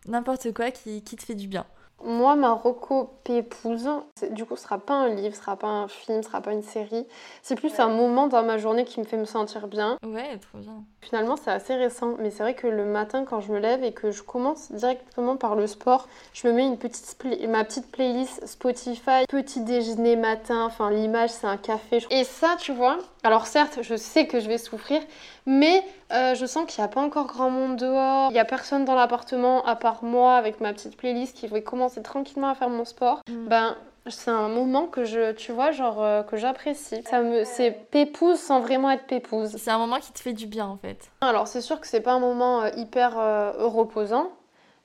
[0.08, 1.66] n'importe quoi qui, qui te fait du bien.
[2.04, 5.68] Moi, ma reco pépouse, c'est- du coup, ce sera pas un livre, ce sera pas
[5.68, 7.08] un film, ce sera pas une série.
[7.42, 9.98] C'est plus un moment dans ma journée qui me fait me sentir bien.
[10.06, 10.84] Ouais, trop bien.
[11.02, 13.92] Finalement, c'est assez récent, mais c'est vrai que le matin, quand je me lève et
[13.94, 17.18] que je commence directement par le sport, je me mets une petite
[17.48, 22.06] ma petite playlist Spotify, petit déjeuner matin, enfin l'image c'est un café.
[22.12, 25.02] Et ça, tu vois, alors certes, je sais que je vais souffrir,
[25.46, 28.46] mais euh, je sens qu'il n'y a pas encore grand monde dehors, il n'y a
[28.46, 32.56] personne dans l'appartement à part moi avec ma petite playlist qui va commencer tranquillement à
[32.56, 33.22] faire mon sport.
[33.28, 33.48] Mm.
[33.48, 33.76] Ben,
[34.08, 37.02] c'est un moment que je, tu vois, genre euh, que j'apprécie.
[37.04, 39.56] Ça me, c'est pépouse sans vraiment être pépouse.
[39.58, 41.10] C'est un moment qui te fait du bien en fait.
[41.22, 44.30] Alors c'est sûr que c'est pas un moment euh, hyper euh, reposant,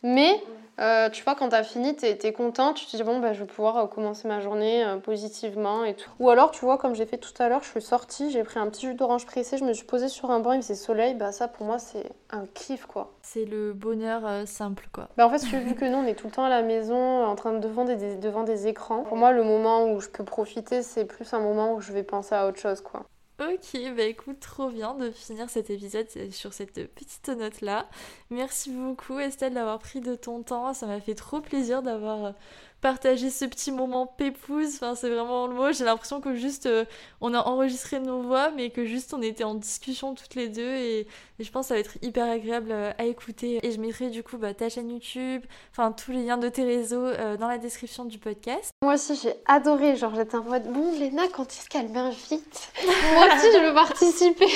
[0.02, 0.42] mais
[0.80, 3.40] euh, tu vois quand t'as fini, t'es es content, tu te dis bon bah je
[3.40, 6.10] vais pouvoir euh, commencer ma journée euh, positivement et tout.
[6.18, 8.58] Ou alors tu vois comme j'ai fait tout à l'heure, je suis sortie, j'ai pris
[8.58, 11.14] un petit jus d'orange pressé, je me suis posée sur un banc, il faisait soleil,
[11.14, 13.12] bah ça pour moi c'est un kiff quoi.
[13.22, 15.08] C'est le bonheur euh, simple quoi.
[15.16, 17.34] Bah en fait vu que nous on est tout le temps à la maison en
[17.34, 20.82] train de devant des, devant des écrans, pour moi le moment où je peux profiter
[20.82, 23.04] c'est plus un moment où je vais penser à autre chose quoi.
[23.40, 27.88] Ok, bah écoute, trop bien de finir cet épisode sur cette petite note là.
[28.28, 32.34] Merci beaucoup Estelle d'avoir pris de ton temps, ça m'a fait trop plaisir d'avoir
[32.80, 36.84] partagé ce petit moment pépouse, enfin c'est vraiment le mot, j'ai l'impression que juste euh,
[37.20, 40.74] on a enregistré nos voix mais que juste on était en discussion toutes les deux
[40.76, 43.80] et, et je pense que ça va être hyper agréable euh, à écouter et je
[43.80, 47.36] mettrai du coup bah, ta chaîne YouTube, enfin tous les liens de tes réseaux euh,
[47.36, 48.70] dans la description du podcast.
[48.82, 52.72] Moi aussi j'ai adoré, genre j'étais en mode bon Léna quand est-ce qu'elle m'invite?
[53.14, 54.48] Moi aussi je veux participer.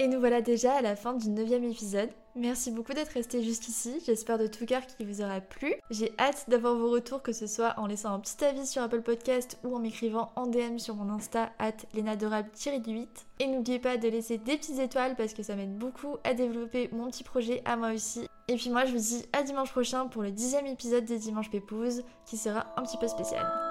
[0.00, 2.10] Et nous voilà déjà à la fin du neuvième épisode.
[2.38, 5.74] Merci beaucoup d'être resté jusqu'ici, j'espère de tout cœur qu'il vous aura plu.
[5.90, 9.02] J'ai hâte d'avoir vos retours, que ce soit en laissant un petit avis sur Apple
[9.02, 13.08] Podcast ou en m'écrivant en DM sur mon Insta at lenadorable-8.
[13.40, 16.88] Et n'oubliez pas de laisser des petites étoiles parce que ça m'aide beaucoup à développer
[16.92, 18.28] mon petit projet à moi aussi.
[18.46, 21.50] Et puis moi je vous dis à dimanche prochain pour le dixième épisode des Dimanches
[21.50, 23.67] Pépouses qui sera un petit peu spécial.